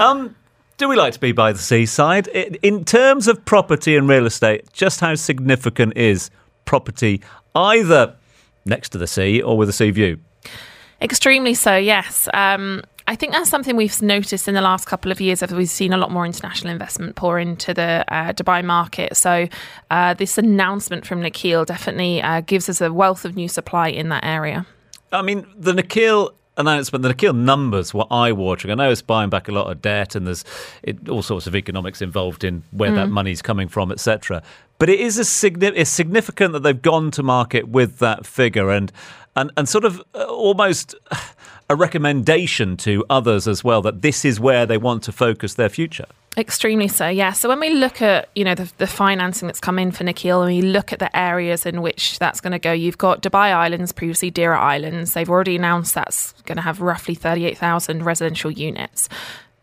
Um, 0.00 0.34
do 0.76 0.88
we 0.88 0.96
like 0.96 1.12
to 1.12 1.20
be 1.20 1.32
by 1.32 1.52
the 1.52 1.58
seaside? 1.58 2.28
In 2.28 2.84
terms 2.84 3.28
of 3.28 3.44
property 3.44 3.96
and 3.96 4.08
real 4.08 4.26
estate, 4.26 4.72
just 4.72 5.00
how 5.00 5.14
significant 5.14 5.96
is 5.96 6.30
property 6.64 7.20
either 7.54 8.16
next 8.64 8.90
to 8.90 8.98
the 8.98 9.06
sea 9.06 9.42
or 9.42 9.56
with 9.56 9.68
a 9.68 9.72
sea 9.72 9.90
view? 9.90 10.18
Extremely 11.00 11.54
so, 11.54 11.76
yes. 11.76 12.28
Um, 12.32 12.82
I 13.08 13.16
think 13.16 13.32
that's 13.32 13.50
something 13.50 13.76
we've 13.76 14.00
noticed 14.00 14.46
in 14.46 14.54
the 14.54 14.60
last 14.60 14.86
couple 14.86 15.10
of 15.10 15.20
years 15.20 15.42
as 15.42 15.52
we've 15.52 15.68
seen 15.68 15.92
a 15.92 15.96
lot 15.96 16.12
more 16.12 16.24
international 16.24 16.72
investment 16.72 17.16
pour 17.16 17.38
into 17.38 17.74
the 17.74 18.04
uh, 18.08 18.32
Dubai 18.32 18.64
market. 18.64 19.16
So, 19.16 19.48
uh, 19.90 20.14
this 20.14 20.38
announcement 20.38 21.04
from 21.06 21.20
Nakheel 21.20 21.66
definitely 21.66 22.22
uh, 22.22 22.40
gives 22.42 22.68
us 22.68 22.80
a 22.80 22.92
wealth 22.92 23.24
of 23.24 23.34
new 23.34 23.48
supply 23.48 23.88
in 23.88 24.08
that 24.10 24.24
area. 24.24 24.66
I 25.10 25.22
mean, 25.22 25.46
the 25.56 25.72
Nakheel 25.72 26.32
announcement, 26.56 27.02
the 27.02 27.14
Nakheel 27.14 27.34
numbers 27.34 27.94
were 27.94 28.06
eye-watering. 28.10 28.72
I 28.72 28.74
know 28.74 28.90
it's 28.90 29.02
buying 29.02 29.30
back 29.30 29.48
a 29.48 29.52
lot 29.52 29.70
of 29.70 29.80
debt, 29.82 30.14
and 30.14 30.26
there's 30.26 30.44
it, 30.82 31.08
all 31.08 31.22
sorts 31.22 31.46
of 31.46 31.56
economics 31.56 32.02
involved 32.02 32.44
in 32.44 32.62
where 32.70 32.90
mm. 32.90 32.96
that 32.96 33.08
money's 33.08 33.42
coming 33.42 33.68
from, 33.68 33.90
etc. 33.92 34.42
But 34.78 34.88
it 34.88 35.00
is 35.00 35.18
a 35.18 35.22
signi- 35.22 35.72
it's 35.74 35.90
significant 35.90 36.52
that 36.52 36.62
they've 36.62 36.80
gone 36.80 37.10
to 37.12 37.22
market 37.22 37.68
with 37.68 37.98
that 37.98 38.26
figure, 38.26 38.70
and 38.70 38.92
and 39.36 39.50
and 39.56 39.68
sort 39.68 39.84
of 39.84 40.02
uh, 40.14 40.24
almost 40.24 40.94
a 41.72 41.76
recommendation 41.76 42.76
to 42.76 43.04
others 43.10 43.48
as 43.48 43.64
well 43.64 43.82
that 43.82 44.02
this 44.02 44.24
is 44.24 44.38
where 44.38 44.66
they 44.66 44.78
want 44.78 45.02
to 45.04 45.12
focus 45.12 45.54
their 45.54 45.68
future. 45.68 46.06
Extremely 46.36 46.88
so, 46.88 47.08
yeah. 47.08 47.32
So 47.32 47.48
when 47.48 47.60
we 47.60 47.70
look 47.70 48.00
at 48.00 48.30
you 48.34 48.44
know 48.44 48.54
the, 48.54 48.72
the 48.78 48.86
financing 48.86 49.48
that's 49.48 49.60
come 49.60 49.78
in 49.78 49.90
for 49.90 50.04
Nakheel, 50.04 50.46
and 50.46 50.54
we 50.54 50.62
look 50.62 50.92
at 50.92 50.98
the 50.98 51.14
areas 51.16 51.66
in 51.66 51.82
which 51.82 52.18
that's 52.18 52.40
going 52.40 52.52
to 52.52 52.58
go, 52.58 52.72
you've 52.72 52.96
got 52.96 53.22
Dubai 53.22 53.52
Islands, 53.52 53.92
previously 53.92 54.30
Deira 54.30 54.58
Islands. 54.58 55.12
They've 55.12 55.28
already 55.28 55.56
announced 55.56 55.94
that's 55.94 56.32
going 56.42 56.56
to 56.56 56.62
have 56.62 56.80
roughly 56.80 57.14
thirty-eight 57.14 57.58
thousand 57.58 58.04
residential 58.04 58.50
units. 58.50 59.10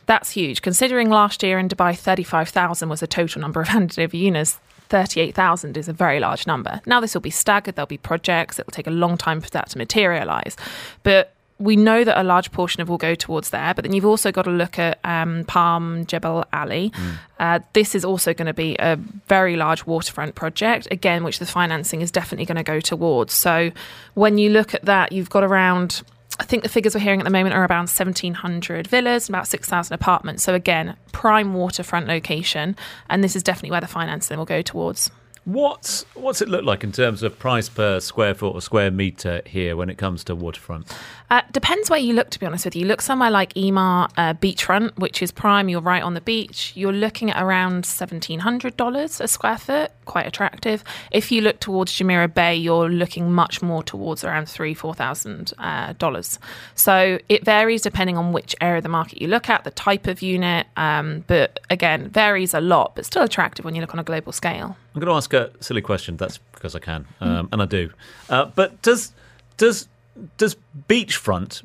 That's 0.06 0.32
huge, 0.32 0.62
considering 0.62 1.10
last 1.10 1.42
year 1.42 1.58
in 1.58 1.70
Dubai, 1.70 1.98
thirty-five 1.98 2.50
thousand 2.50 2.90
was 2.90 3.00
the 3.00 3.08
total 3.08 3.42
number 3.42 3.62
of 3.62 3.68
handed 3.70 3.98
over 3.98 4.18
units. 4.18 4.60
38,000 4.90 5.78
is 5.78 5.88
a 5.88 5.94
very 5.94 6.20
large 6.20 6.48
number. 6.48 6.82
Now, 6.88 7.00
this 7.00 7.14
will 7.14 7.22
be 7.22 7.30
staggered, 7.30 7.76
there'll 7.76 7.86
be 7.86 8.00
projects, 8.00 8.58
it 8.58 8.66
will 8.66 8.72
take 8.72 8.88
a 8.88 8.92
long 8.92 9.18
time 9.18 9.40
for 9.40 9.50
that 9.52 9.70
to 9.70 9.78
materialise. 9.78 10.58
But 11.04 11.36
we 11.60 11.76
know 11.76 12.06
that 12.06 12.20
a 12.20 12.24
large 12.24 12.52
portion 12.52 12.82
of 12.82 12.88
will 12.88 12.98
go 12.98 13.16
towards 13.16 13.50
there, 13.50 13.74
but 13.74 13.84
then 13.84 13.94
you've 13.94 14.06
also 14.06 14.32
got 14.32 14.44
to 14.44 14.50
look 14.50 14.80
at 14.80 14.98
um, 15.04 15.44
Palm 15.46 16.06
Jebel 16.06 16.46
Ali. 16.54 16.92
Mm. 16.92 17.14
Uh, 17.38 17.60
this 17.74 17.96
is 17.96 18.06
also 18.06 18.34
going 18.34 18.46
to 18.46 18.54
be 18.54 18.78
a 18.80 18.96
very 19.28 19.58
large 19.58 19.86
waterfront 19.86 20.36
project, 20.36 20.88
again, 20.90 21.24
which 21.24 21.40
the 21.40 21.46
financing 21.46 22.00
is 22.02 22.12
definitely 22.12 22.46
going 22.46 22.58
to 22.58 22.64
go 22.64 22.80
towards. 22.80 23.34
So 23.34 23.72
when 24.14 24.38
you 24.38 24.50
look 24.50 24.74
at 24.74 24.86
that, 24.86 25.12
you've 25.12 25.30
got 25.30 25.44
around. 25.44 26.02
I 26.40 26.46
think 26.46 26.64
the 26.64 26.70
figures 26.70 26.96
we're 26.96 27.02
hearing 27.02 27.20
at 27.20 27.26
the 27.26 27.32
moment 27.32 27.54
are 27.54 27.66
around 27.66 27.90
1,700 27.90 28.88
villas, 28.88 29.28
about 29.28 29.46
6,000 29.46 29.94
apartments. 29.94 30.42
So, 30.42 30.54
again, 30.54 30.96
prime 31.12 31.54
waterfront 31.54 32.08
location. 32.08 32.78
And 33.10 33.22
this 33.22 33.36
is 33.36 33.44
definitely 33.44 33.72
where 33.72 33.82
the 33.82 33.88
financing 33.88 34.38
will 34.38 34.46
go 34.46 34.62
towards. 34.62 35.12
What's 35.46 36.06
what's 36.14 36.42
it 36.42 36.50
look 36.50 36.64
like 36.64 36.84
in 36.84 36.92
terms 36.92 37.24
of 37.24 37.40
price 37.40 37.70
per 37.70 38.00
square 38.00 38.36
foot 38.36 38.54
or 38.54 38.62
square 38.62 38.92
meter 38.92 39.42
here 39.46 39.76
when 39.76 39.90
it 39.90 39.98
comes 39.98 40.24
to 40.26 40.36
waterfront? 40.36 40.94
Uh, 41.32 41.42
depends 41.52 41.90
where 41.90 42.00
you 42.00 42.14
look. 42.14 42.30
To 42.32 42.40
be 42.40 42.46
honest 42.46 42.66
with 42.66 42.76
you, 42.76 42.86
look 42.86 43.02
somewhere 43.02 43.32
like 43.32 43.54
Emaar 43.54 44.10
uh, 44.18 44.34
Beachfront, 44.34 44.98
which 44.98 45.22
is 45.22 45.32
prime. 45.32 45.70
You're 45.70 45.82
right 45.82 46.04
on 46.04 46.14
the 46.14 46.22
beach. 46.22 46.74
You're 46.76 46.94
looking 46.94 47.32
at 47.32 47.42
around 47.42 47.86
seventeen 47.86 48.40
hundred 48.40 48.78
dollars 48.78 49.22
a 49.22 49.28
square 49.28 49.58
foot, 49.58 49.92
quite 50.06 50.28
attractive. 50.28 50.84
If 51.12 51.32
you 51.32 51.42
look 51.42 51.60
towards 51.60 51.94
Jumeirah 51.94 52.34
Bay, 52.34 52.56
you're 52.56 52.90
looking 52.90 53.32
much 53.32 53.62
more 53.62 53.82
towards 53.82 54.24
around 54.24 54.48
three 54.48 54.74
four 54.74 54.94
thousand 54.94 55.54
uh, 55.58 55.94
dollars. 55.94 56.38
So 56.76 57.20
it 57.30 57.46
varies 57.46 57.82
depending 57.82 58.18
on 58.18 58.34
which 58.34 58.56
area 58.62 58.78
of 58.78 58.84
the 58.84 58.90
market 58.90 59.22
you 59.22 59.28
look 59.28 59.50
at, 59.50 59.64
the 59.64 59.72
type 59.72 60.06
of 60.06 60.22
unit. 60.22 60.68
Um, 60.78 61.24
but 61.28 61.60
again, 61.70 62.10
varies 62.10 62.54
a 62.54 62.62
lot, 62.62 62.96
but 62.96 63.06
still 63.06 63.24
attractive 63.24 63.66
when 63.66 63.74
you 63.76 63.82
look 63.82 63.94
on 63.94 64.00
a 64.00 64.04
global 64.04 64.32
scale. 64.32 64.78
I'm 64.94 65.02
going 65.02 65.12
to 65.12 65.16
ask 65.16 65.34
a 65.34 65.52
silly 65.60 65.82
question. 65.82 66.18
That's 66.18 66.40
because 66.54 66.76
I 66.76 66.80
can, 66.80 67.06
um, 67.22 67.50
and 67.52 67.62
I 67.62 67.66
do. 67.66 67.92
Uh, 68.30 68.46
but 68.46 68.82
does 68.82 69.14
does 69.58 69.88
does 70.38 70.56
beachfront 70.88 71.64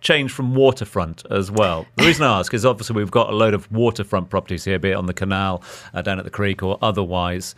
change 0.00 0.32
from 0.32 0.54
waterfront 0.54 1.24
as 1.30 1.50
well? 1.50 1.86
The 1.96 2.06
reason 2.06 2.24
I 2.24 2.38
ask 2.38 2.52
is 2.54 2.64
obviously 2.64 2.96
we've 2.96 3.10
got 3.10 3.30
a 3.30 3.36
load 3.36 3.54
of 3.54 3.70
waterfront 3.70 4.30
properties 4.30 4.64
here, 4.64 4.78
be 4.78 4.90
it 4.90 4.94
on 4.94 5.06
the 5.06 5.14
canal, 5.14 5.62
uh, 5.94 6.02
down 6.02 6.18
at 6.18 6.24
the 6.24 6.30
creek, 6.30 6.62
or 6.62 6.78
otherwise. 6.82 7.54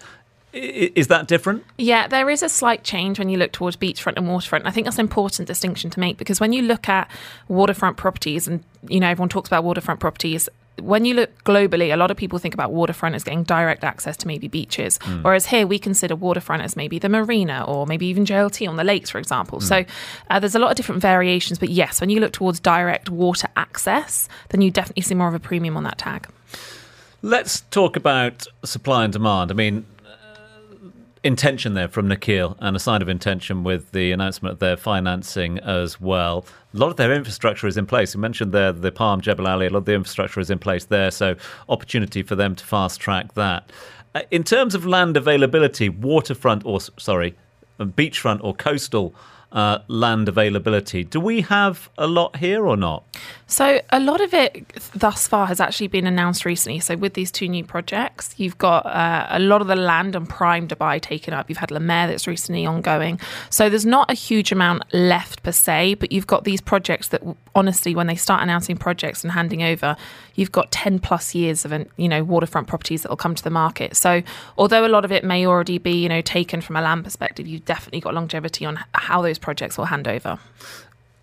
Is 0.53 1.09
that 1.09 1.27
different? 1.27 1.65
Yeah, 1.79 2.07
there 2.07 2.31
is 2.31 2.41
a 2.41 2.49
slight 2.49 2.85
change 2.85 3.19
when 3.19 3.29
you 3.29 3.37
look 3.37 3.51
towards 3.51 3.77
beachfront 3.77 4.17
and 4.17 4.29
waterfront. 4.29 4.67
I 4.67 4.71
think 4.71 4.85
that's 4.85 4.99
an 4.99 5.05
important 5.05 5.49
distinction 5.49 5.91
to 5.91 5.99
make 5.99 6.17
because 6.17 6.39
when 6.39 6.53
you 6.53 6.63
look 6.63 6.89
at 6.89 7.11
waterfront 7.49 7.97
properties, 7.97 8.47
and 8.47 8.63
you 8.89 9.01
know 9.01 9.09
everyone 9.09 9.31
talks 9.31 9.49
about 9.49 9.65
waterfront 9.65 9.99
properties, 9.99 10.49
when 10.81 11.05
you 11.05 11.15
look 11.15 11.45
globally, 11.45 11.93
a 11.93 11.97
lot 11.97 12.11
of 12.11 12.17
people 12.17 12.39
think 12.39 12.55
about 12.55 12.73
waterfront 12.73 13.15
as 13.15 13.23
getting 13.23 13.45
direct 13.45 13.85
access 13.85 14.17
to 14.19 14.27
maybe 14.27 14.49
beaches, 14.49 14.99
mm. 14.99 15.23
whereas 15.23 15.47
here 15.47 15.67
we 15.67 15.79
consider 15.79 16.17
waterfront 16.17 16.63
as 16.63 16.77
maybe 16.77 16.99
the 16.99 17.09
marina 17.09 17.65
or 17.67 17.87
maybe 17.87 18.07
even 18.07 18.25
JLT 18.25 18.69
on 18.69 18.77
the 18.77 18.85
lakes, 18.85 19.11
for 19.11 19.19
example. 19.19 19.61
Mm. 19.61 19.63
So 19.63 19.85
uh, 20.31 20.41
there's 20.41 20.55
a 20.55 20.59
lot 20.59 20.71
of 20.71 20.77
different 20.77 21.01
variations, 21.01 21.59
but 21.59 21.69
yes, 21.69 22.01
when 22.01 22.11
you 22.11 22.21
look 22.21 22.33
towards 22.33 22.61
direct 22.61 23.09
water 23.09 23.49
access, 23.57 24.29
then 24.51 24.63
you 24.63 24.71
definitely 24.71 25.03
see 25.03 25.15
more 25.15 25.29
of 25.29 25.35
a 25.35 25.41
premium 25.41 25.77
on 25.77 25.85
that 25.85 25.99
tag. 25.99 26.29
Let's 27.23 27.63
talk 27.71 27.97
about 27.97 28.47
supply 28.65 29.05
and 29.05 29.13
demand. 29.13 29.51
I 29.51 29.55
mean, 29.55 29.87
intention 31.25 31.73
there 31.73 31.89
from 31.89 32.07
Nakheel 32.07 32.55
and 32.61 32.77
a 32.77 32.79
sign 32.79 33.01
of 33.01 33.09
intention 33.09 33.65
with 33.65 33.91
the 33.93 34.13
announcement 34.13 34.53
of 34.53 34.59
their 34.59 34.77
financing 34.77 35.59
as 35.61 35.99
well. 36.01 36.45
A 36.75 36.77
lot 36.77 36.91
of 36.91 36.97
their 36.97 37.13
infrastructure 37.13 37.67
is 37.67 37.79
in 37.79 37.87
place. 37.87 38.15
You 38.15 38.21
mentioned 38.21 38.53
there 38.53 38.73
the 38.73 38.93
Palm 38.93 39.23
Jebel 39.23 39.47
Ali, 39.47 39.67
a 39.67 39.71
lot 39.71 39.79
of 39.79 39.85
the 39.87 39.95
infrastructure 39.95 40.39
is 40.39 40.51
in 40.51 40.59
place 40.59 40.85
there, 40.85 41.11
so 41.11 41.35
opportunity 41.69 42.23
for 42.23 42.37
them 42.37 42.55
to 42.55 42.65
fast 42.65 43.01
track 43.01 43.33
that. 43.35 43.73
Uh, 44.15 44.21
in 44.31 44.45
terms 44.45 44.75
of 44.75 44.87
land 44.87 45.17
availability, 45.17 45.89
waterfront 45.89 46.65
or, 46.67 46.79
sorry, 46.99 47.35
beachfront 47.81 48.41
or 48.45 48.55
coastal 48.55 49.15
uh, 49.55 49.79
land 49.87 50.29
availability. 50.29 51.05
Do 51.05 51.21
we 51.21 51.43
have 51.43 51.89
a 51.97 52.09
lot 52.09 52.37
here 52.37 52.67
or 52.67 52.77
not? 52.77 53.05
So, 53.47 53.81
a 53.91 54.01
lot 54.01 54.21
of 54.21 54.35
it 54.35 54.67
thus 54.95 55.29
far 55.29 55.47
has 55.47 55.61
actually 55.61 55.87
been 55.89 56.07
announced 56.07 56.45
recently. 56.45 56.81
So, 56.81 56.97
with 56.97 57.15
these 57.15 57.31
two 57.31 57.47
new 57.47 57.63
projects, 57.63 58.35
you've 58.37 58.59
got 58.59 58.85
uh, 58.87 59.27
a 59.29 59.39
lot 59.39 59.61
of 59.61 59.69
the 59.69 59.77
land 59.77 60.17
and 60.17 60.29
prime 60.29 60.67
Dubai 60.67 61.01
taken 61.01 61.33
up. 61.35 61.49
You've 61.49 61.59
had 61.59 61.69
Lumaire 61.69 62.09
that's 62.09 62.27
recently 62.27 62.67
ongoing. 62.67 63.21
So, 63.51 63.69
there's 63.69 63.87
not 63.87 64.11
a 64.11 64.15
huge 64.15 64.51
amount 64.51 64.83
left 64.93 65.43
per 65.45 65.53
se, 65.53 65.95
but 65.95 66.11
you've 66.11 66.27
got 66.27 66.45
these 66.45 66.61
projects 66.61 67.09
that, 67.09 67.23
honestly, 67.55 67.95
when 67.95 68.09
they 68.09 68.17
start 68.17 68.43
announcing 68.43 68.77
projects 68.77 69.23
and 69.23 69.33
handing 69.33 69.63
over, 69.63 69.95
you've 70.35 70.53
got 70.53 70.73
10 70.73 70.99
plus 70.99 71.35
years 71.35 71.65
of 71.65 71.87
you 71.97 72.09
know 72.09 72.25
waterfront 72.25 72.67
properties 72.67 73.03
that 73.03 73.09
will 73.09 73.17
come 73.17 73.35
to 73.35 73.45
the 73.45 73.51
market. 73.51 73.95
So, 73.95 74.23
although 74.59 74.87
a 74.87 74.89
lot 74.89 75.05
of 75.05 75.13
it 75.13 75.23
may 75.23 75.47
already 75.47 75.79
be 75.79 75.93
you 75.93 76.09
know 76.09 76.23
taken 76.23 76.61
from 76.61 76.77
a 76.77 76.83
land 76.83 77.05
perspective, 77.05 77.47
you've 77.47 77.65
definitely 77.65 78.01
got 78.01 78.15
longevity 78.15 78.65
on 78.65 78.81
how 78.95 79.23
those 79.23 79.39
projects 79.45 79.77
will 79.77 79.85
hand 79.85 80.09
over 80.09 80.39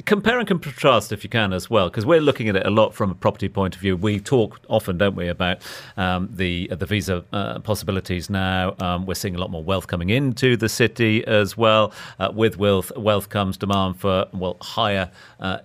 compare 0.05 0.39
and 0.39 0.47
contrast 0.47 1.12
if 1.12 1.23
you 1.23 1.29
can 1.29 1.53
as 1.53 1.69
well, 1.69 1.89
because 1.89 2.05
we're 2.05 2.21
looking 2.21 2.49
at 2.49 2.55
it 2.55 2.65
a 2.65 2.69
lot 2.69 2.93
from 2.93 3.12
a 3.12 3.15
property 3.15 3.49
point 3.49 3.75
of 3.75 3.81
view. 3.81 3.95
We 3.95 4.19
talk 4.19 4.60
often, 4.67 4.97
don't 4.97 5.15
we, 5.15 5.27
about 5.27 5.60
um, 5.97 6.29
the 6.31 6.67
the 6.67 6.86
visa 6.86 7.23
uh, 7.31 7.60
possibilities 7.60 8.29
now. 8.29 8.75
Um, 8.79 9.05
we're 9.05 9.15
seeing 9.15 9.36
a 9.36 9.39
lot 9.39 9.51
more 9.51 9.63
wealth 9.63 9.88
coming 9.88 10.10
into 10.10 10.57
the 10.57 10.69
city 10.69 11.25
as 11.25 11.55
well. 11.57 11.93
Uh, 12.19 12.31
with 12.34 12.57
wealth, 12.57 12.91
wealth 12.97 13.29
comes 13.29 13.57
demand 13.57 13.99
for 13.99 14.27
well 14.34 14.57
higher 14.62 15.12
uh, 15.39 15.57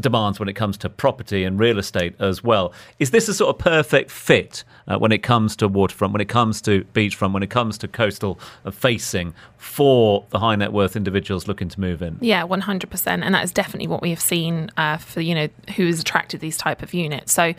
demands 0.00 0.38
when 0.38 0.48
it 0.48 0.54
comes 0.54 0.76
to 0.78 0.88
property 0.88 1.44
and 1.44 1.58
real 1.58 1.78
estate 1.78 2.14
as 2.18 2.42
well. 2.44 2.72
Is 2.98 3.10
this 3.10 3.28
a 3.28 3.34
sort 3.34 3.54
of 3.54 3.58
perfect 3.58 4.10
fit 4.10 4.64
uh, 4.90 4.98
when 4.98 5.12
it 5.12 5.22
comes 5.22 5.54
to 5.56 5.68
waterfront, 5.68 6.12
when 6.12 6.20
it 6.20 6.28
comes 6.28 6.60
to 6.62 6.84
beachfront, 6.92 7.32
when 7.32 7.42
it 7.42 7.50
comes 7.50 7.78
to 7.78 7.88
coastal 7.88 8.38
facing 8.72 9.32
for 9.56 10.26
the 10.30 10.38
high 10.40 10.56
net 10.56 10.72
worth 10.72 10.96
individuals 10.96 11.46
looking 11.46 11.68
to 11.68 11.80
move 11.80 12.02
in? 12.02 12.18
Yeah, 12.20 12.42
one 12.42 12.62
hundred 12.62 12.90
percent, 12.90 13.22
and 13.22 13.34
that 13.34 13.44
is 13.44 13.52
definitely 13.52 13.86
what 13.86 14.02
we 14.02 14.10
have 14.10 14.20
seen 14.20 14.70
uh, 14.76 14.96
for 14.96 15.20
you 15.20 15.34
know 15.34 15.48
who 15.76 15.86
has 15.86 16.00
attracted 16.00 16.40
these 16.40 16.56
type 16.56 16.82
of 16.82 16.92
units. 16.92 17.32
So 17.32 17.54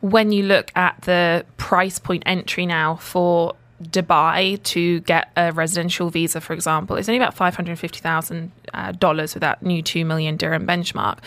when 0.00 0.32
you 0.32 0.42
look 0.42 0.72
at 0.76 1.00
the 1.02 1.46
price 1.56 1.98
point 2.00 2.24
entry 2.26 2.66
now 2.66 2.96
for 2.96 3.54
Dubai 3.82 4.62
to 4.64 5.00
get 5.00 5.30
a 5.36 5.52
residential 5.52 6.10
visa, 6.10 6.40
for 6.40 6.52
example, 6.52 6.96
it's 6.96 7.08
only 7.08 7.18
about 7.18 7.34
five 7.34 7.54
hundred 7.54 7.78
fifty 7.78 8.00
thousand 8.00 8.50
uh, 8.74 8.92
dollars 8.92 9.34
with 9.34 9.42
that 9.42 9.62
new 9.62 9.82
two 9.82 10.04
million 10.04 10.36
dirham 10.36 10.66
benchmark. 10.66 11.18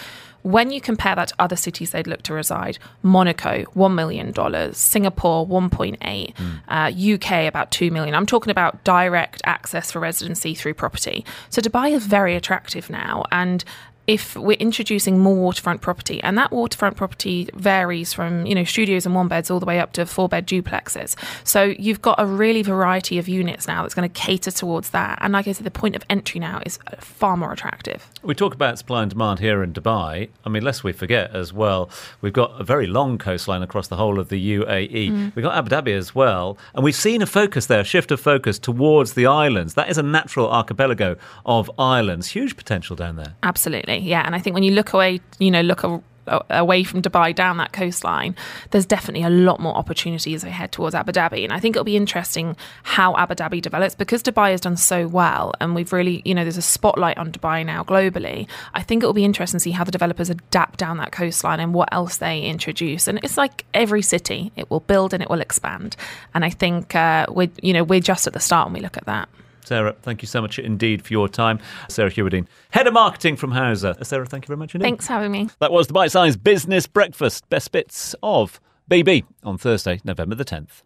When 0.46 0.70
you 0.70 0.80
compare 0.80 1.16
that 1.16 1.30
to 1.30 1.36
other 1.40 1.56
cities 1.56 1.90
they'd 1.90 2.06
look 2.06 2.22
to 2.22 2.34
reside, 2.36 2.78
Monaco, 3.02 3.64
$1 3.64 3.96
million, 3.96 4.32
Singapore, 4.76 5.48
1.8, 5.48 5.98
mm. 5.98 6.60
uh, 6.68 7.16
UK, 7.16 7.48
about 7.48 7.72
2 7.72 7.90
million. 7.90 8.14
I'm 8.14 8.28
talking 8.28 8.52
about 8.52 8.84
direct 8.84 9.42
access 9.46 9.92
for 9.92 10.00
residency 10.00 10.54
through 10.54 10.76
property. 10.76 11.26
So 11.50 11.64
Dubai 11.64 11.94
is 11.94 12.06
very 12.06 12.36
attractive 12.36 12.92
now. 12.92 13.24
And 13.32 13.66
if 14.08 14.36
we're 14.36 14.54
introducing 14.54 15.20
more 15.20 15.36
waterfront 15.36 15.82
property, 15.82 16.22
and 16.24 16.38
that 16.38 16.52
waterfront 16.52 16.98
property 16.98 17.50
varies 17.54 18.14
from 18.14 18.46
you 18.46 18.56
know 18.56 18.64
studios 18.64 19.06
and 19.06 19.16
one 19.16 19.28
beds 19.28 19.50
all 19.50 19.60
the 19.60 19.66
way 19.66 19.80
up 19.80 19.94
to 19.94 20.06
four 20.06 20.30
bed 20.30 20.48
duplexes. 20.48 21.16
So 21.44 21.64
you've 21.64 22.02
got 22.02 22.16
a 22.20 22.26
really 22.26 22.62
variety 22.62 23.18
of 23.18 23.28
units 23.28 23.68
now 23.68 23.82
that's 23.82 23.94
going 23.94 24.10
to 24.10 24.20
cater 24.20 24.52
towards 24.52 24.92
that. 24.92 25.20
And 25.22 25.34
like 25.34 25.48
I 25.48 25.52
said, 25.52 25.66
the 25.66 25.72
point 25.72 25.96
of 25.96 26.04
entry 26.10 26.40
now 26.40 26.62
is 26.66 26.80
far 27.00 27.38
more 27.38 27.52
attractive. 27.52 28.10
We 28.24 28.36
talk 28.36 28.54
about 28.54 28.78
supply 28.78 29.02
and 29.02 29.10
demand 29.10 29.40
here 29.40 29.64
in 29.64 29.74
Dubai. 29.74 30.30
I 30.46 30.50
mean, 30.50 30.64
lest 30.64 30.84
we 30.84 30.92
forget 30.92 31.36
as 31.36 31.54
well, 31.54 31.90
we've 32.22 32.34
got 32.34 32.60
a 32.60 32.64
very 32.64 32.88
long 32.88 33.18
coastline 33.18 33.64
across 33.64 33.88
the 33.88 33.96
whole 33.96 34.20
of 34.20 34.30
the 34.30 34.58
UAE. 34.58 35.12
Mm. 35.12 35.36
We've 35.36 35.44
got 35.44 35.56
Abu 35.56 35.70
Dhabi 35.70 35.96
as 35.96 36.14
well, 36.14 36.58
and 36.74 36.84
we've 36.84 36.96
seen 36.96 37.22
a 37.22 37.26
focus 37.26 37.66
there, 37.68 37.82
a 37.82 37.84
shift 37.84 38.12
of 38.12 38.20
focus 38.20 38.60
towards 38.60 39.14
the 39.14 39.26
islands. 39.26 39.74
That 39.74 39.90
is 39.90 39.98
a 39.98 40.04
natural 40.04 40.50
archipelago 40.50 41.16
of 41.46 41.72
islands. 41.80 42.28
Huge 42.28 42.56
potential 42.56 42.96
down 42.96 43.16
there. 43.16 43.36
Absolutely. 43.44 43.95
Yeah, 44.00 44.24
and 44.26 44.36
I 44.36 44.40
think 44.40 44.54
when 44.54 44.64
you 44.64 44.72
look 44.72 44.94
away, 44.94 45.22
you 45.40 45.52
know, 45.52 45.62
look 45.62 45.84
a, 45.84 46.02
away 46.50 46.84
from 46.84 47.02
Dubai 47.02 47.34
down 47.34 47.58
that 47.58 47.72
coastline, 47.72 48.36
there's 48.72 48.86
definitely 48.86 49.24
a 49.24 49.30
lot 49.30 49.60
more 49.60 49.76
opportunity 49.76 50.34
as 50.34 50.44
we 50.44 50.50
head 50.50 50.72
towards 50.72 50.96
Abu 50.96 51.12
Dhabi. 51.12 51.44
And 51.44 51.54
I 51.54 51.60
think 51.60 51.76
it'll 51.76 51.84
be 51.84 51.96
interesting 51.96 52.56
how 52.84 53.16
Abu 53.16 53.36
Dhabi 53.36 53.62
develops 53.62 53.96
because 53.96 54.24
Dubai 54.24 54.52
has 54.52 54.62
done 54.62 54.78
so 54.78 55.08
well 55.08 55.54
and 55.60 55.76
we've 55.76 55.92
really, 55.94 56.22
you 56.26 56.34
know, 56.34 56.44
there's 56.44 56.58
a 56.58 56.62
spotlight 56.62 57.18
on 57.18 57.32
Dubai 57.32 57.66
now 57.66 57.84
globally. 57.84 58.48
I 58.74 58.82
think 58.82 59.04
it'll 59.04 59.14
be 59.14 59.26
interesting 59.26 59.60
to 59.60 59.64
see 59.64 59.72
how 59.72 59.84
the 59.84 59.92
developers 59.92 60.30
adapt 60.30 60.80
down 60.80 60.98
that 60.98 61.12
coastline 61.12 61.60
and 61.60 61.74
what 61.74 61.90
else 61.92 62.18
they 62.18 62.42
introduce. 62.42 63.08
And 63.08 63.20
it's 63.24 63.38
like 63.38 63.66
every 63.74 64.02
city, 64.02 64.52
it 64.56 64.70
will 64.70 64.82
build 64.82 65.14
and 65.14 65.22
it 65.22 65.30
will 65.30 65.42
expand. 65.42 65.96
And 66.34 66.44
I 66.44 66.50
think 66.50 66.96
uh, 66.96 67.28
we're, 67.30 67.52
you 67.62 67.74
know, 67.74 67.84
we're 67.84 68.00
just 68.00 68.28
at 68.28 68.34
the 68.34 68.40
start 68.40 68.68
when 68.68 68.74
we 68.74 68.82
look 68.82 68.98
at 68.98 69.06
that. 69.06 69.30
Sarah, 69.66 69.96
thank 70.02 70.22
you 70.22 70.28
so 70.28 70.42
much 70.42 70.60
indeed 70.60 71.06
for 71.06 71.14
your 71.14 71.28
time. 71.28 71.60
Sarah 71.90 72.12
Hewerdine, 72.12 72.48
Head 72.72 72.88
of 72.88 72.94
Marketing 72.94 73.36
from 73.36 73.52
Houza. 73.52 73.96
Uh, 74.00 74.04
Sarah, 74.04 74.26
thank 74.26 74.46
you 74.46 74.48
very 74.48 74.58
much 74.58 74.74
indeed. 74.76 74.86
Thanks 74.86 75.08
for 75.08 75.14
having 75.14 75.32
me. 75.32 75.50
That 75.60 75.72
was 75.72 75.88
the 75.88 75.94
Bite 75.94 76.12
Size 76.12 76.38
Business 76.38 76.88
Breakfast. 76.88 77.48
Best 77.50 77.72
bits 77.72 78.16
of 78.24 78.60
BB 78.90 79.24
on 79.44 79.58
Thursday, 79.58 80.00
November 80.04 80.36
the 80.36 80.46
10th. 80.46 80.84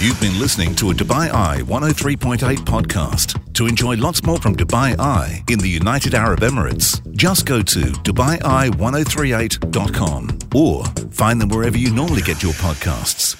You've 0.00 0.20
been 0.20 0.38
listening 0.40 0.74
to 0.74 0.90
a 0.90 0.92
Dubai 0.92 1.30
Eye 1.32 1.60
103.8 1.62 2.56
podcast. 2.58 3.40
To 3.54 3.66
enjoy 3.68 3.94
lots 3.96 4.24
more 4.24 4.38
from 4.38 4.56
Dubai 4.56 4.98
Eye 4.98 5.44
in 5.48 5.60
the 5.60 5.68
United 5.68 6.14
Arab 6.14 6.40
Emirates, 6.40 7.00
just 7.16 7.46
go 7.46 7.62
to 7.62 7.78
DubaiEye1038.com 7.80 10.38
or 10.54 10.84
find 11.12 11.40
them 11.40 11.48
wherever 11.48 11.78
you 11.78 11.92
normally 11.92 12.22
get 12.22 12.42
your 12.42 12.52
podcasts. 12.54 13.36